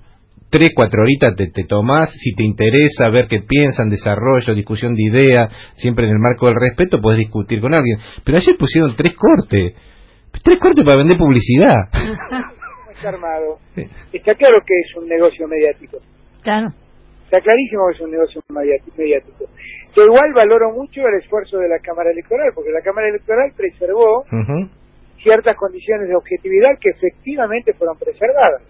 tres, 0.51 0.73
cuatro 0.75 1.03
horitas 1.03 1.35
te, 1.35 1.51
te 1.51 1.65
tomás, 1.65 2.11
si 2.13 2.35
te 2.35 2.45
interesa 2.45 3.09
ver 3.11 3.27
qué 3.27 3.41
piensan, 3.41 3.89
desarrollo, 3.89 4.55
discusión 4.55 4.95
de 4.95 5.03
ideas, 5.05 5.73
siempre 5.77 6.07
en 6.07 6.13
el 6.13 6.19
marco 6.19 6.47
del 6.47 6.57
respeto, 6.57 7.01
podés 7.01 7.19
discutir 7.19 7.61
con 7.61 7.75
alguien. 7.75 7.99
Pero 8.23 8.39
ayer 8.39 8.55
pusieron 8.57 8.95
tres 8.95 9.15
cortes. 9.15 9.75
Tres 10.45 10.59
cortes 10.59 10.85
para 10.85 10.99
vender 10.99 11.19
publicidad. 11.19 11.89
Está 13.03 13.09
armado. 13.11 13.59
Está 14.13 14.35
claro 14.35 14.59
que 14.67 14.75
es 14.79 14.97
un 14.97 15.09
negocio 15.09 15.49
mediático. 15.49 15.99
Claro. 16.43 16.69
Está 17.25 17.41
clarísimo 17.41 17.87
que 17.89 17.95
es 17.95 18.01
un 18.03 18.11
negocio 18.11 18.41
mediático. 18.51 19.45
Yo 19.97 20.05
igual 20.05 20.33
valoro 20.35 20.71
mucho 20.73 21.01
el 21.07 21.21
esfuerzo 21.23 21.59
de 21.59 21.69
la 21.69 21.79
Cámara 21.81 22.11
Electoral, 22.11 22.51
porque 22.55 22.71
la 22.71 22.81
Cámara 22.83 23.09
Electoral 23.09 23.53
preservó 23.57 24.25
ciertas 25.23 25.57
condiciones 25.57 26.09
de 26.09 26.17
objetividad 26.17 26.79
que 26.81 26.91
efectivamente 26.91 27.73
fueron 27.75 27.97
preservadas. 27.99 28.63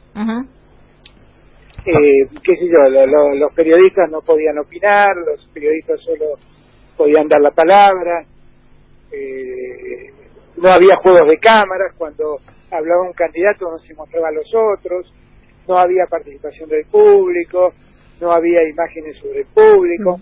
Eh, 1.84 2.26
qué 2.44 2.56
sé 2.56 2.66
yo, 2.68 2.88
lo- 2.88 3.06
lo- 3.06 3.34
los 3.34 3.52
periodistas 3.54 4.08
no 4.10 4.20
podían 4.20 4.58
opinar, 4.58 5.08
los 5.26 5.44
periodistas 5.52 6.00
solo 6.00 6.38
podían 6.96 7.26
dar 7.26 7.40
la 7.40 7.50
palabra, 7.50 8.24
eh, 9.10 10.10
no 10.58 10.68
había 10.70 10.96
juegos 10.96 11.28
de 11.28 11.38
cámaras, 11.38 11.94
cuando 11.98 12.36
hablaba 12.72 13.02
un 13.02 13.12
candidato 13.12 13.70
no 13.70 13.78
se 13.78 13.94
mostraba 13.94 14.28
a 14.28 14.32
los 14.32 14.46
otros, 14.54 15.12
no 15.68 15.78
había 15.78 16.06
participación 16.10 16.68
del 16.68 16.84
público, 16.86 17.72
no 18.20 18.32
había 18.32 18.68
imágenes 18.68 19.16
sobre 19.18 19.40
el 19.40 19.46
público. 19.46 20.20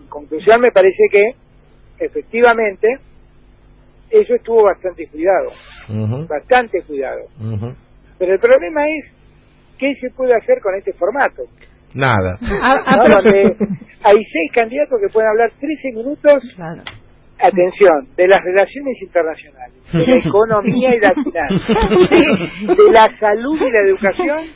En 0.00 0.06
conclusión, 0.08 0.60
me 0.60 0.70
parece 0.70 1.02
que 1.10 1.34
efectivamente 2.04 2.98
eso 4.10 4.34
estuvo 4.34 4.64
bastante 4.64 5.06
cuidado, 5.08 5.50
bastante 6.28 6.82
cuidado. 6.82 7.22
Pero 8.18 8.34
el 8.34 8.38
problema 8.40 8.82
es 8.88 9.04
qué 9.78 9.94
se 10.00 10.10
puede 10.10 10.34
hacer 10.34 10.60
con 10.60 10.74
este 10.74 10.92
formato. 10.92 11.42
Nada. 11.94 12.38
Ah, 12.62 12.82
ah, 12.86 12.96
¿no? 12.96 13.02
pero- 13.02 13.22
Donde 13.22 13.56
hay 14.04 14.16
seis 14.24 14.52
candidatos 14.52 15.00
que 15.00 15.12
pueden 15.12 15.28
hablar 15.30 15.50
13 15.58 15.92
minutos, 15.96 16.42
Claro. 16.54 16.82
Atención, 17.42 18.08
de 18.16 18.28
las 18.28 18.42
relaciones 18.42 19.00
internacionales, 19.00 19.74
de 19.92 20.06
la 20.06 20.16
economía 20.26 20.94
y 20.94 21.00
la 21.00 21.14
finanza, 21.14 22.74
de 22.74 22.92
la 22.92 23.18
salud 23.18 23.60
y 23.60 23.70
la 23.70 23.80
educación, 23.80 24.46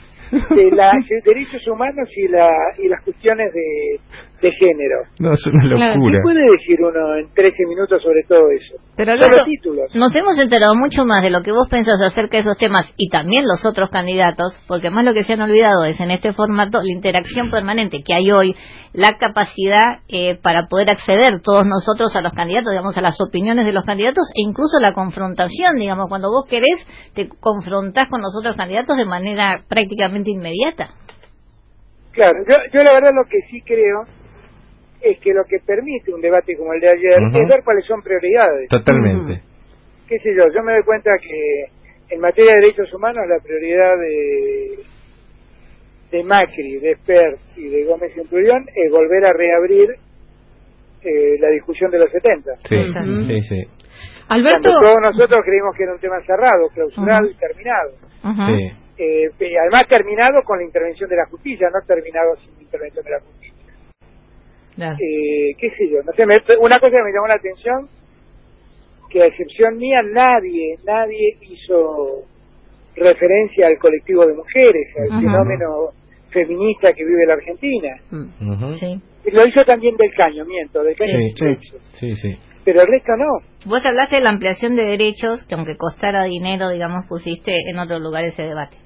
de 0.51 0.71
los 0.71 1.25
derechos 1.25 1.67
humanos 1.69 2.09
y, 2.17 2.29
la, 2.29 2.49
y 2.79 2.89
las 2.89 3.03
cuestiones 3.03 3.53
de, 3.53 4.01
de 4.41 4.51
género. 4.53 5.05
No, 5.19 5.33
es 5.33 5.47
una 5.47 5.65
locura. 5.65 6.19
¿Qué 6.19 6.23
puede 6.23 6.43
decir 6.53 6.79
uno 6.81 7.17
en 7.17 7.33
13 7.35 7.67
minutos 7.67 8.03
sobre 8.03 8.23
todo 8.29 8.51
eso? 8.51 8.75
Pero 8.97 9.13
Solo 9.13 9.45
títulos. 9.45 9.95
nos 9.95 10.15
hemos 10.15 10.39
enterado 10.39 10.75
mucho 10.75 11.05
más 11.07 11.23
de 11.23 11.31
lo 11.31 11.43
que 11.43 11.53
vos 11.53 11.67
pensás 11.69 12.01
acerca 12.01 12.37
de 12.37 12.43
esos 12.43 12.59
temas 12.59 12.93
y 12.97 13.09
también 13.09 13.47
los 13.47 13.65
otros 13.65 13.91
candidatos, 13.91 14.59
porque 14.69 14.91
más 14.91 15.05
lo 15.05 15.15
que 15.15 15.25
se 15.25 15.33
han 15.33 15.41
olvidado 15.41 15.85
es 15.85 15.99
en 16.01 16.11
este 16.11 16.33
formato 16.33 16.83
la 16.83 16.93
interacción 16.93 17.51
permanente 17.51 18.03
que 18.05 18.15
hay 18.15 18.31
hoy, 18.31 18.55
la 18.93 19.17
capacidad 19.19 20.01
eh, 20.09 20.37
para 20.37 20.67
poder 20.67 20.91
acceder 20.91 21.41
todos 21.43 21.67
nosotros 21.67 22.15
a 22.15 22.21
los 22.21 22.33
candidatos, 22.33 22.71
digamos, 22.71 22.97
a 22.97 23.01
las 23.01 23.21
opiniones 23.21 23.67
de 23.67 23.73
los 23.73 23.85
candidatos 23.85 24.31
e 24.35 24.43
incluso 24.43 24.79
la 24.81 24.93
confrontación, 24.93 25.77
digamos, 25.77 26.09
cuando 26.09 26.29
vos 26.29 26.45
querés 26.49 26.87
te 27.15 27.29
confrontás 27.41 28.09
con 28.09 28.21
los 28.21 28.37
otros 28.37 28.57
candidatos 28.57 28.97
de 28.97 29.07
manera 29.07 29.63
prácticamente 29.69 30.31
inmediata. 30.31 30.91
Claro, 32.13 32.39
yo, 32.47 32.55
yo 32.73 32.85
la 32.85 32.93
verdad 32.93 33.11
lo 33.13 33.25
que 33.29 33.41
sí 33.51 33.61
creo 33.63 34.05
es 35.05 35.21
que 35.21 35.35
lo 35.35 35.45
que 35.45 35.59
permite 35.61 36.13
un 36.13 36.21
debate 36.21 36.57
como 36.57 36.73
el 36.73 36.81
de 36.81 36.89
ayer 36.89 37.19
es 37.33 37.49
ver 37.49 37.63
cuáles 37.63 37.85
son 37.87 38.03
prioridades. 38.03 38.69
Totalmente. 38.69 39.43
qué 40.09 40.19
sé 40.19 40.35
yo, 40.37 40.45
yo 40.53 40.63
me 40.63 40.73
doy 40.73 40.83
cuenta 40.85 41.11
que 41.21 42.15
en 42.15 42.21
materia 42.21 42.53
de 42.55 42.61
derechos 42.61 42.93
humanos 42.93 43.25
la 43.29 43.39
prioridad 43.43 43.99
de, 43.99 44.79
de 46.11 46.25
Macri, 46.25 46.79
de 46.79 46.97
Spert 46.97 47.39
y 47.57 47.69
de 47.69 47.85
Gómez 47.85 48.15
Centurión 48.15 48.65
es 48.75 48.91
volver 48.91 49.27
a 49.27 49.33
reabrir 49.33 49.91
eh, 51.03 51.39
la 51.39 51.51
discusión 51.51 51.91
de 51.91 51.99
los 51.99 52.11
70. 52.11 52.51
Sí, 52.65 52.77
sí, 53.27 53.41
sí. 53.43 53.63
Alberto, 54.29 54.61
Cuando 54.63 54.81
todos 54.81 55.01
nosotros 55.03 55.41
creímos 55.45 55.77
que 55.77 55.83
era 55.83 55.93
un 55.93 56.01
tema 56.01 56.17
cerrado, 56.25 56.69
clausurado 56.73 57.29
y 57.29 57.35
terminado. 57.35 57.91
Sí. 58.47 58.73
Eh, 58.97 59.29
además 59.61 59.87
terminado 59.89 60.41
con 60.45 60.59
la 60.59 60.65
intervención 60.65 61.11
de 61.11 61.17
la 61.17 61.27
justicia, 61.27 61.69
no 61.69 61.85
terminado 61.87 62.37
sin 62.37 62.59
intervención 62.59 63.05
de 63.05 63.11
la 63.11 63.21
justicia. 63.21 63.54
Eh, 64.93 65.55
qué 65.59 65.71
sé 65.71 65.89
yo, 65.91 65.99
no 66.05 66.13
sé, 66.13 66.27
me- 66.27 66.37
una 66.61 66.79
cosa 66.79 66.91
que 66.97 67.03
me 67.03 67.13
llamó 67.13 67.29
la 67.29 67.35
atención, 67.35 67.89
que 69.11 69.23
a 69.23 69.27
excepción 69.27 69.77
mía 69.79 70.01
nadie, 70.13 70.77
nadie 70.85 71.37
hizo 71.43 72.23
referencia 72.97 73.67
al 73.69 73.79
colectivo 73.79 74.27
de 74.27 74.35
mujeres, 74.35 74.89
al 75.01 75.21
fenómeno 75.21 75.91
feminista 76.31 76.93
que 76.93 77.05
vive 77.05 77.27
la 77.27 77.35
Argentina. 77.35 77.97
Sí. 78.81 79.01
Y 79.27 79.31
Lo 79.31 79.47
hizo 79.47 79.65
también 79.65 79.97
del 79.97 80.13
caño, 80.15 80.45
miento, 80.45 80.83
del 80.83 80.97
caño 80.97 81.13
Sí, 81.19 81.31
sí, 81.37 81.57
sí, 81.63 81.77
sí, 81.93 82.17
sí. 82.17 82.39
pero 82.65 82.83
el 82.83 82.89
resto 82.89 83.13
no. 83.17 83.39
Vos 83.67 83.85
hablaste 83.87 84.17
de 84.17 84.23
la 84.23 84.31
ampliación 84.31 84.77
de 84.77 84.85
derechos, 84.85 85.45
que 85.45 85.55
aunque 85.55 85.77
costara 85.77 86.25
dinero, 86.25 86.69
digamos, 86.71 87.07
pusiste 87.07 87.53
en 87.71 87.79
otros 87.79 88.01
lugares 88.03 88.33
ese 88.35 88.43
debate. 88.43 88.77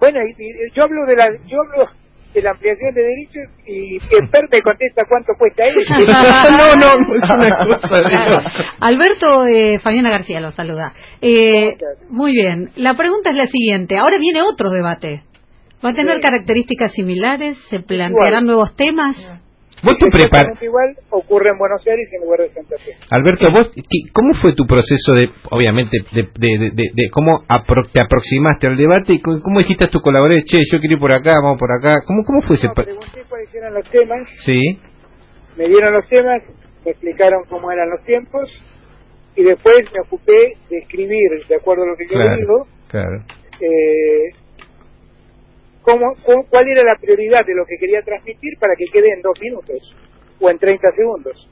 Bueno, 0.00 0.18
y, 0.26 0.30
y 0.42 0.70
yo 0.74 0.84
hablo 0.84 1.06
de 1.06 1.16
la, 1.16 1.26
yo 1.46 1.58
hablo 1.60 1.90
de 2.34 2.42
la 2.42 2.50
ampliación 2.50 2.94
de 2.94 3.00
derechos 3.02 3.66
y 3.66 3.96
Esper 3.96 4.48
me 4.52 4.60
contesta 4.60 5.02
cuánto 5.08 5.32
cuesta 5.38 5.64
eso. 5.64 5.78
no, 6.58 6.74
no, 6.74 6.98
no 7.00 7.14
es 7.14 7.30
una 7.30 7.64
cosa 7.78 7.88
Claro. 8.08 8.40
Alberto, 8.80 9.46
eh, 9.46 9.78
Fabiana 9.80 10.10
García 10.10 10.40
lo 10.40 10.50
saluda. 10.50 10.92
Eh, 11.22 11.76
muy 12.10 12.32
bien. 12.32 12.68
La 12.76 12.94
pregunta 12.94 13.30
es 13.30 13.36
la 13.36 13.46
siguiente. 13.46 13.96
Ahora 13.96 14.18
viene 14.18 14.42
otro 14.42 14.70
debate. 14.70 15.22
¿Va 15.84 15.90
a 15.90 15.94
tener 15.94 16.16
Sí. 16.16 16.22
características 16.22 16.92
similares? 16.92 17.56
¿Se 17.70 17.80
plantearán 17.80 18.44
Igual. 18.44 18.46
nuevos 18.46 18.76
temas? 18.76 19.16
Vos 19.82 19.96
te 19.98 20.10
preparas. 20.10 20.60
Igual 20.62 20.96
ocurre 21.10 21.50
en 21.50 21.58
Buenos 21.58 21.80
Aires 21.86 22.08
en 22.12 22.20
lugar 22.22 22.40
de 22.40 22.50
Santa 22.50 22.76
Fe. 22.78 22.92
Alberto, 23.10 23.46
vos, 23.52 23.70
¿qué- 23.74 24.10
¿cómo 24.12 24.34
fue 24.34 24.54
tu 24.54 24.66
proceso 24.66 25.12
de, 25.14 25.30
obviamente, 25.50 25.98
de, 26.12 26.22
de, 26.34 26.70
de, 26.72 27.10
cómo 27.10 27.42
apro- 27.48 27.86
te 27.92 28.02
aproximaste 28.02 28.66
al 28.66 28.76
debate 28.76 29.12
y 29.14 29.20
cómo, 29.20 29.58
dijiste 29.60 29.84
a 29.84 29.88
tus 29.88 30.02
colaboradores, 30.02 30.44
che, 30.46 30.58
yo 30.70 30.80
quiero 30.80 30.94
ir 30.94 31.00
por 31.00 31.12
acá, 31.12 31.34
vamos 31.42 31.58
por 31.58 31.70
acá? 31.72 32.02
¿Cómo, 32.06 32.22
cómo 32.24 32.42
fue 32.42 32.56
ese? 32.56 32.66
No, 32.68 32.74
pa- 32.74 32.84
pregunté 32.84 33.22
cuáles 33.28 33.54
eran 33.54 33.74
los 33.74 33.88
temas, 33.90 34.28
Sí, 34.44 34.60
me 35.56 35.68
dieron 35.68 35.92
los 35.92 36.08
temas, 36.08 36.42
me 36.84 36.90
explicaron 36.90 37.44
cómo 37.48 37.70
eran 37.70 37.90
los 37.90 38.02
tiempos 38.04 38.48
y 39.36 39.42
después 39.44 39.76
me 39.94 40.00
ocupé 40.06 40.54
de 40.70 40.78
escribir, 40.78 41.46
de 41.48 41.54
acuerdo 41.54 41.84
a 41.84 41.86
lo 41.86 41.96
que 41.96 42.04
yo 42.06 42.14
claro, 42.14 42.36
digo, 42.36 42.66
claro. 42.88 43.22
eh, 43.60 44.34
cómo, 45.88 46.14
cómo- 46.24 46.44
cuál 46.50 46.66
era 46.68 46.82
la 46.84 46.96
prioridad 47.00 47.44
de 47.46 47.54
lo 47.54 47.64
que 47.66 47.76
quería 47.80 48.02
transmitir 48.02 48.54
para 48.60 48.74
que 48.76 48.84
quede 48.92 49.08
en 49.14 49.22
dos 49.22 49.38
minutos 49.40 49.78
o 50.40 50.50
en 50.50 50.58
30 50.58 50.88
segundos. 50.96 51.48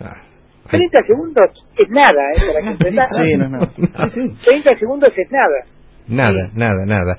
Ah, 0.00 0.22
30 0.70 1.00
segundos 1.06 1.50
es 1.76 1.88
nada, 1.90 2.22
¿eh? 2.34 2.40
Para 2.46 2.60
que. 2.78 2.90
Sí, 2.90 3.36
no 3.36 3.48
nada. 3.48 3.70
30 4.44 4.78
segundos 4.78 5.12
es 5.16 5.30
nada. 5.30 5.58
Nada, 6.08 6.50
nada, 6.54 6.84
nada. 6.86 7.16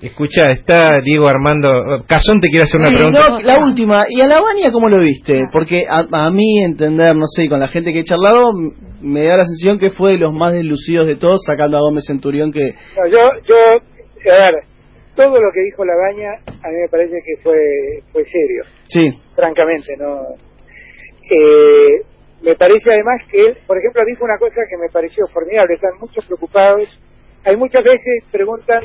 Escucha, 0.00 0.50
está 0.52 0.98
Diego 1.04 1.28
Armando. 1.28 2.04
Casón 2.06 2.40
te 2.40 2.48
quiere 2.48 2.64
hacer 2.64 2.80
una 2.80 2.88
Sí, 2.88 2.96
pregunta. 2.96 3.20
no, 3.28 3.40
la 3.40 3.56
última. 3.62 4.04
¿Y 4.08 4.20
a 4.22 4.26
la 4.26 4.40
Baña 4.40 4.72
cómo 4.72 4.88
lo 4.88 4.98
viste? 5.02 5.44
Porque 5.52 5.84
a, 5.86 6.06
a 6.26 6.30
mí 6.30 6.64
entender, 6.64 7.14
no 7.14 7.26
sé, 7.26 7.50
con 7.50 7.60
la 7.60 7.68
gente 7.68 7.92
que 7.92 7.98
he 8.00 8.04
charlado, 8.04 8.50
me 9.02 9.24
da 9.24 9.36
la 9.36 9.44
sensación 9.44 9.78
que 9.78 9.90
fue 9.90 10.12
de 10.12 10.18
los 10.18 10.32
más 10.32 10.54
deslucidos 10.54 11.06
de 11.06 11.16
todos, 11.16 11.42
sacando 11.46 11.76
a 11.76 11.80
Gómez 11.80 12.04
Centurión 12.06 12.50
que... 12.50 12.60
No, 12.96 13.10
yo, 13.10 13.18
yo, 13.46 13.56
a 14.32 14.36
ver, 14.44 14.54
todo 15.14 15.40
lo 15.40 15.50
que 15.52 15.60
dijo 15.60 15.84
La 15.84 15.96
Baña 15.96 16.32
a 16.62 16.68
mí 16.68 16.76
me 16.82 16.88
parece 16.88 17.16
que 17.24 17.42
fue, 17.42 17.56
fue 18.12 18.24
serio, 18.24 18.64
Sí, 18.88 19.10
francamente, 19.34 19.96
no. 19.98 20.22
Eh, 21.30 22.02
me 22.42 22.54
parece 22.56 22.90
además 22.92 23.20
que 23.30 23.46
él, 23.46 23.58
por 23.66 23.78
ejemplo, 23.78 24.02
dijo 24.06 24.24
una 24.24 24.38
cosa 24.38 24.62
que 24.68 24.76
me 24.78 24.88
pareció 24.88 25.26
formidable, 25.26 25.74
están 25.74 25.98
muchos 26.00 26.24
preocupados, 26.26 26.88
hay 27.44 27.56
muchas 27.56 27.84
veces 27.84 28.24
preguntan 28.32 28.80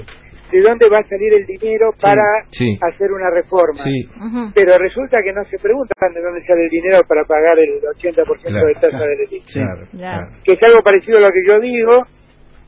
de 0.51 0.61
dónde 0.61 0.87
va 0.89 0.99
a 0.99 1.07
salir 1.09 1.33
el 1.33 1.45
dinero 1.45 1.91
para 1.99 2.21
sí. 2.51 2.77
hacer 2.81 3.11
una 3.11 3.29
reforma. 3.31 3.81
Sí. 3.83 4.07
Pero 4.53 4.77
resulta 4.77 5.17
que 5.23 5.33
no 5.33 5.43
se 5.45 5.57
preguntan 5.57 6.13
de 6.13 6.21
dónde 6.21 6.45
sale 6.45 6.63
el 6.65 6.69
dinero 6.69 7.01
para 7.07 7.23
pagar 7.25 7.57
el 7.59 7.81
80% 7.81 8.41
Claro, 8.43 8.67
de 8.67 8.73
tasa 8.75 8.89
claro. 8.89 9.05
del 9.07 9.89
claro. 9.91 10.27
que 10.43 10.53
es 10.53 10.63
algo 10.63 10.81
parecido 10.83 11.17
a 11.17 11.21
lo 11.21 11.31
que 11.31 11.43
yo 11.47 11.59
digo 11.59 12.01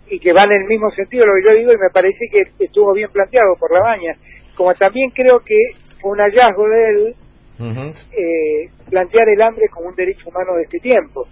y 0.10 0.20
que 0.20 0.34
va 0.34 0.44
en 0.44 0.52
el 0.52 0.66
mismo 0.66 0.90
sentido 0.92 1.26
de 1.26 1.28
lo 1.28 1.36
que 1.36 1.50
yo 1.50 1.60
digo 1.60 1.72
y 1.74 1.78
me 1.78 1.90
parece 1.94 2.26
que 2.32 2.64
estuvo 2.64 2.94
bien 2.94 3.10
planteado 3.12 3.56
por 3.60 3.72
la 3.74 3.82
baña. 3.82 4.16
Como 4.56 4.74
también 4.76 5.12
creo 5.12 5.40
que 5.40 5.58
fue 6.02 6.12
un 6.12 6.20
hallazgo 6.20 6.68
de 6.70 6.90
él 6.90 7.16
eh, 7.60 8.70
plantear 8.90 9.30
el 9.30 9.42
hambre 9.42 9.66
como 9.74 9.90
un 9.90 9.96
derecho 9.96 10.30
humano 10.30 10.56
de 10.56 10.64
este 10.64 10.80
tiempo. 10.80 11.28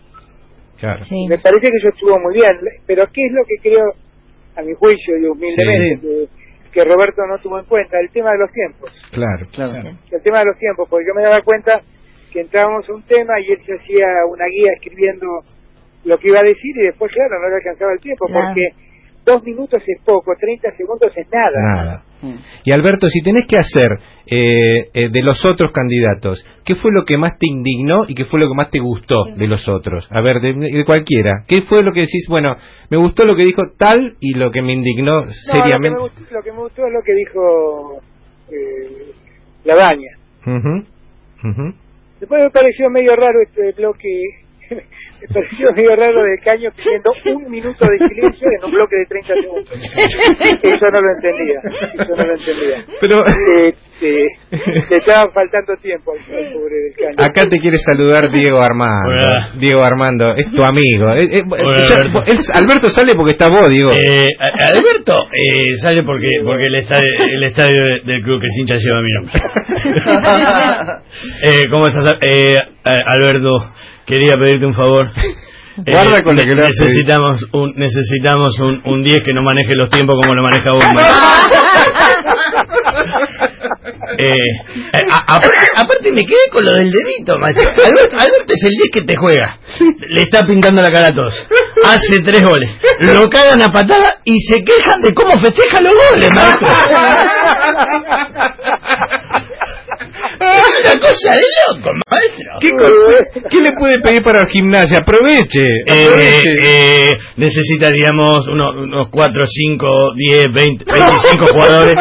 claro. 0.80 1.04
Sí. 1.04 1.28
Me 1.30 1.38
parece 1.38 1.72
que 1.72 1.78
eso 1.78 1.90
estuvo 1.90 2.20
muy 2.20 2.34
bien, 2.34 2.58
pero 2.86 3.06
¿qué 3.14 3.26
es 3.26 3.32
lo 3.32 3.44
que 3.46 3.56
creo, 3.62 3.94
a 4.56 4.62
mi 4.62 4.74
juicio 4.74 5.18
y 5.18 5.26
humildemente, 5.26 6.02
que, 6.02 6.28
que 6.72 6.84
Roberto 6.84 7.22
no 7.28 7.38
tuvo 7.40 7.60
en 7.60 7.66
cuenta, 7.66 8.00
el 8.00 8.10
tema 8.10 8.32
de 8.32 8.40
los 8.40 8.52
tiempos. 8.52 8.92
Claro, 9.12 9.46
Claro. 9.52 9.98
El 10.12 10.22
tema 10.22 10.40
de 10.40 10.46
los 10.46 10.58
tiempos, 10.58 10.88
porque 10.90 11.06
yo 11.08 11.14
me 11.14 11.24
daba 11.24 11.42
cuenta 11.42 11.82
que 12.32 12.42
entrábamos 12.42 12.90
a 12.90 12.94
un 12.94 13.04
tema 13.04 13.40
y 13.40 13.52
él 13.52 13.60
se 13.66 13.74
hacía 13.74 14.08
una 14.30 14.46
guía 14.48 14.72
escribiendo 14.74 15.28
lo 16.06 16.18
que 16.18 16.28
iba 16.30 16.40
a 16.40 16.44
decir 16.44 16.76
y 16.78 16.86
después, 16.86 17.12
claro, 17.12 17.42
no 17.42 17.50
le 17.50 17.56
alcanzaba 17.56 17.92
el 17.94 18.00
tiempo, 18.00 18.26
Claro. 18.28 18.48
porque 18.48 18.70
dos 19.26 19.44
minutos 19.44 19.82
es 19.86 20.02
poco, 20.06 20.34
30 20.40 20.72
segundos 20.78 21.12
es 21.16 21.28
nada. 21.32 21.76
Nada. 21.76 22.04
Y 22.64 22.72
Alberto, 22.72 23.08
si 23.08 23.22
tenés 23.22 23.46
que 23.48 23.58
hacer 23.58 24.00
eh, 24.26 24.90
eh, 24.94 25.10
de 25.12 25.22
los 25.22 25.46
otros 25.46 25.72
candidatos, 25.72 26.44
¿qué 26.64 26.76
fue 26.76 26.92
lo 26.92 27.04
que 27.06 27.18
más 27.18 27.38
te 27.38 27.46
indignó 27.48 28.06
y 28.08 28.16
qué 28.16 28.26
fue 28.26 28.40
lo 28.40 28.48
que 28.48 28.56
más 28.56 28.70
te 28.72 28.80
gustó 28.80 29.26
de 29.36 29.48
los 29.48 29.68
otros? 29.68 30.08
A 30.12 30.22
ver, 30.22 30.40
de, 30.40 30.54
de 30.54 30.86
cualquiera. 30.86 31.44
¿Qué 31.48 31.62
fue 31.64 31.84
lo 31.84 31.92
que 31.92 32.02
decís? 32.02 32.26
Bueno, 32.30 32.56
me 32.90 32.98
gustó 32.98 33.26
lo 33.26 33.36
que 33.36 33.44
dijo 33.44 33.62
tal 33.78 34.16
y 34.20 34.34
lo 34.38 34.50
que 34.52 34.62
me 34.64 34.74
indignó 34.74 35.26
No, 35.26 35.32
seriamente. 35.52 36.00
Lo 36.00 36.10
que, 36.10 36.14
me 36.14 36.22
gustó, 36.22 36.34
lo 36.36 36.42
que 36.44 36.52
me 36.52 36.58
gustó 36.60 36.88
es 36.88 36.94
lo 36.94 37.02
que 37.04 37.14
dijo 37.14 38.02
eh, 38.52 39.12
Labaña. 39.66 40.12
Ujú, 40.48 41.50
ujú. 41.50 41.74
Después 42.20 42.44
me 42.44 42.50
pareció 42.50 42.90
medio 42.90 43.16
raro 43.16 43.40
este 43.44 43.72
bloque, 43.74 44.10
me 44.70 45.28
pareció 45.34 45.72
medio 45.76 45.96
raro 45.96 46.22
de 46.24 46.38
Caño 46.44 46.70
pidiendo 46.76 47.12
un 47.46 47.52
minuto 47.52 47.86
de 47.86 47.98
silencio 47.98 48.48
en 48.60 48.66
un 48.66 48.72
bloque 48.72 48.96
de 48.98 49.06
30 49.06 49.34
segundos. 49.42 49.70
Eso 50.64 50.86
no 50.92 51.02
lo 51.02 51.12
entendía, 51.16 51.60
eso 51.94 52.16
no 52.16 52.24
lo 52.26 52.34
entendía. 52.34 52.86
Pero 53.02 53.26
Eh, 53.26 53.74
eh, 54.02 54.26
le 54.90 54.98
estaba 54.98 55.32
faltando 55.32 55.74
tiempo 55.82 56.12
al 56.12 56.20
al 56.36 56.52
pobre 56.54 56.76
del 56.76 56.94
Caño. 56.96 57.30
acá 57.30 57.46
te 57.50 57.60
quiere 57.60 57.78
saludar 57.78 58.30
Diego 58.32 58.60
Armando. 58.62 59.08
Hola. 59.10 59.52
Diego 59.58 59.84
Armando, 59.84 60.34
es 60.36 60.52
tu 60.52 60.62
amigo. 60.64 61.14
Eh, 61.16 61.40
eh, 61.40 61.44
Hola, 61.50 61.84
ya- 61.84 61.96
Alberto. 61.96 62.24
es- 62.32 62.50
Alberto 62.54 62.90
sale 62.90 63.14
porque 63.16 63.32
está 63.32 63.48
vos, 63.48 63.68
Diego. 63.70 63.92
Eh, 63.92 64.28
Alberto 64.40 65.14
eh, 65.32 65.76
sale 65.82 66.04
porque 66.04 66.28
porque 66.44 66.66
el 66.68 66.76
estadio, 66.76 67.08
el 67.32 67.44
estadio 67.44 67.84
de- 67.86 68.02
del 68.14 68.22
club 68.24 68.42
que 68.42 68.48
es 68.48 68.58
hincha 68.60 68.76
lleva 68.78 69.02
mi 69.02 69.12
nombre. 69.14 69.34
eh, 71.44 71.62
¿Cómo 71.72 71.88
estás? 71.88 72.18
Alberto, 72.84 73.50
quería 74.06 74.34
pedirte 74.38 74.66
un 74.66 74.74
favor. 74.74 75.10
Eh, 75.86 76.22
con 76.24 76.38
que 76.38 76.56
necesitamos 76.56 77.46
un 77.52 77.74
necesitamos 77.76 78.58
un, 78.62 78.82
un 78.86 79.04
10 79.04 79.20
que 79.26 79.34
no 79.34 79.42
maneje 79.44 79.76
los 79.76 79.90
tiempos 79.90 80.16
como 80.22 80.34
lo 80.34 80.42
maneja 80.42 80.72
vos. 80.72 80.86
Eh, 84.18 84.34
eh, 84.94 85.06
a- 85.12 85.36
aparte, 85.36 85.66
aparte 85.76 86.12
me 86.14 86.24
quedé 86.24 86.38
con 86.52 86.64
lo 86.64 86.72
del 86.72 86.90
dedito, 86.90 87.38
macho. 87.40 87.60
Alberto, 87.60 88.16
Alberto 88.18 88.54
es 88.54 88.64
el 88.64 88.72
10 88.72 88.90
que 88.94 89.02
te 89.02 89.16
juega. 89.18 89.60
Le 90.08 90.22
está 90.22 90.46
pintando 90.46 90.82
la 90.82 90.90
cara 90.92 91.10
a 91.10 91.14
todos. 91.14 91.34
Hace 91.84 92.22
tres 92.24 92.42
goles. 92.42 92.70
Lo 93.00 93.28
cagan 93.28 93.62
a 93.62 93.68
patada 93.74 94.22
y 94.24 94.40
se 94.42 94.64
quejan 94.64 95.02
de 95.02 95.14
cómo 95.14 95.38
festeja 95.42 95.82
los 95.82 95.92
goles, 95.94 96.34
maestro. 96.34 96.68
Es 100.40 100.92
una 100.92 101.00
cosa 101.00 101.36
de 101.36 101.44
loco, 101.68 101.90
maestro. 102.10 102.52
¿Qué, 102.60 102.72
cosa- 102.72 103.48
¿Qué 103.50 103.58
le 103.62 103.72
puede 103.78 104.00
pedir 104.00 104.24
para 104.24 104.40
el 104.40 104.48
gimnasia? 104.50 105.00
Aproveche. 105.00 105.64
Eh, 105.88 106.06
aproveche. 106.06 106.50
eh, 106.64 107.12
necesitaríamos 107.38 108.48
unos, 108.48 108.76
unos 108.76 109.08
4, 109.12 109.44
5, 109.46 110.14
10, 110.16 110.46
20, 110.54 110.86
25 110.86 111.46
jugadores 111.48 111.96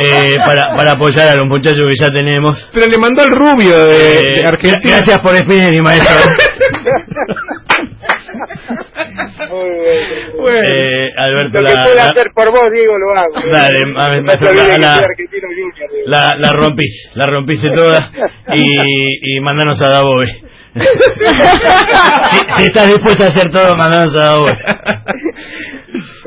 eh, 0.00 0.32
para, 0.46 0.74
para 0.76 0.92
apoyar 0.92 1.28
a 1.28 1.34
los 1.34 1.48
muchachos 1.48 1.80
que 1.90 2.04
ya 2.04 2.12
tenemos. 2.12 2.70
Pero 2.72 2.86
le 2.86 2.98
mandó 2.98 3.22
al 3.22 3.30
rubio 3.30 3.76
de, 3.86 3.96
Eh, 4.14 4.34
de 4.40 4.46
Argentina. 4.46 4.80
gra- 4.82 4.90
Gracias 5.04 5.18
por 5.20 5.36
Spinelli, 5.36 5.80
maestro. 5.82 6.14
Muy 9.50 10.40
bueno. 10.40 10.68
Eh, 10.74 11.12
Alberto, 11.16 11.60
Lo 11.60 11.68
que 11.68 11.74
la, 11.74 11.84
pueda 11.84 11.96
la, 12.04 12.10
hacer 12.10 12.26
por 12.34 12.50
vos, 12.50 12.70
Diego, 12.72 12.98
lo 12.98 13.18
hago. 13.18 13.34
Dale, 13.50 13.78
la- 13.94 14.08
la- 14.78 15.00
la, 16.06 16.26
la 16.38 16.52
rompiste, 16.52 17.10
la 17.14 17.26
rompiste 17.26 17.68
toda 17.74 18.10
y, 18.54 19.36
y 19.36 19.40
mandanos 19.40 19.80
a 19.82 19.90
Dabove. 19.90 20.26
si, 20.74 22.38
si 22.56 22.62
estás 22.64 22.88
dispuesto 22.88 23.24
a 23.24 23.28
hacer 23.28 23.50
todo, 23.50 23.76
mandanos 23.76 24.14
a 24.16 24.24
Dabove. 24.24 24.52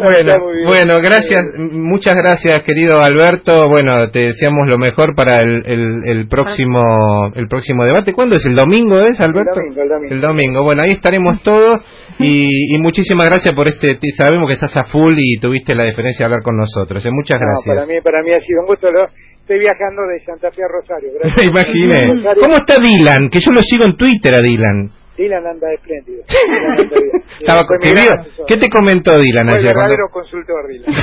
Bueno, 0.01 0.33
bueno, 0.65 1.01
gracias, 1.01 1.39
muchas 1.57 2.15
gracias, 2.15 2.59
querido 2.65 2.99
Alberto. 3.01 3.67
Bueno, 3.69 4.09
te 4.11 4.19
deseamos 4.19 4.69
lo 4.69 4.77
mejor 4.77 5.15
para 5.15 5.41
el, 5.41 5.63
el, 5.65 6.01
el 6.05 6.27
próximo 6.27 7.31
el 7.35 7.47
próximo 7.47 7.83
debate. 7.85 8.13
¿Cuándo 8.13 8.35
es? 8.35 8.45
¿El 8.45 8.55
domingo 8.55 8.99
es, 9.05 9.19
Alberto? 9.19 9.51
domingo, 9.55 9.81
el 9.81 9.89
domingo. 9.89 10.13
El 10.15 10.21
domingo. 10.21 10.63
Bueno, 10.63 10.83
ahí 10.83 10.91
estaremos 10.91 11.41
todos 11.43 11.81
y, 12.19 12.75
y 12.75 12.79
muchísimas 12.79 13.29
gracias 13.29 13.53
por 13.55 13.67
este. 13.67 13.97
Sabemos 14.15 14.47
que 14.47 14.53
estás 14.55 14.75
a 14.77 14.83
full 14.85 15.15
y 15.17 15.37
tuviste 15.39 15.73
la 15.75 15.85
diferencia 15.85 16.23
de 16.23 16.25
hablar 16.25 16.43
con 16.43 16.57
nosotros. 16.57 17.05
¿eh? 17.05 17.09
Muchas 17.11 17.39
No, 17.39 17.45
gracias. 17.47 17.75
para 17.75 17.87
mí, 17.87 18.01
para 18.03 18.21
mí 18.23 18.31
ha 18.33 18.39
sido 18.41 18.61
un 18.61 18.67
gusto. 18.67 18.91
Lo, 18.91 19.05
estoy 19.05 19.59
viajando 19.59 20.01
de 20.07 20.19
Santa 20.25 20.51
Fe 20.51 20.63
a 20.63 20.67
Rosario. 20.67 21.09
Gracias. 21.19 21.37
Me 21.37 21.49
imaginé. 21.51 22.07
Rosario, 22.15 22.41
¿Cómo 22.43 22.55
está 22.57 22.75
Dylan? 22.81 23.29
Que 23.29 23.39
yo 23.39 23.51
lo 23.51 23.61
sigo 23.61 23.83
en 23.85 23.95
Twitter 23.97 24.33
a 24.35 24.41
Dylan. 24.41 24.89
Dylan 25.17 25.45
anda 25.47 25.73
espléndido. 25.73 26.23
Dylan 26.27 26.79
anda 26.79 26.95
bien. 27.01 27.23
Estaba, 27.39 27.63
te 27.81 27.93
vio- 27.93 28.19
asesor. 28.19 28.45
¿Qué 28.47 28.57
te 28.57 28.69
comentó 28.69 29.17
Dylan 29.19 29.49
ayer? 29.49 29.73
verdadero 29.75 30.09
consultor, 30.11 30.67
Dylan. 30.69 30.93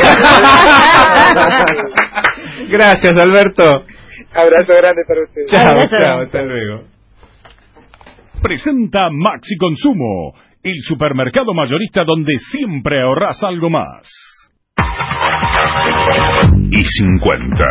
Gracias, 2.71 3.19
Alberto. 3.19 3.63
Abrazo 4.33 4.73
grande 4.75 5.03
para 5.07 5.21
ustedes. 5.23 5.51
Chao, 5.51 5.87
chao, 5.89 6.21
hasta 6.23 6.43
luego. 6.43 6.85
Presenta 8.43 9.09
Maxi 9.11 9.57
Consumo, 9.57 10.35
el 10.63 10.81
supermercado 10.83 11.55
mayorista 11.55 12.05
donde 12.05 12.33
siempre 12.51 13.01
ahorras 13.01 13.43
algo 13.43 13.71
más. 13.71 14.07
Y 16.71 16.83
50. 16.83 17.57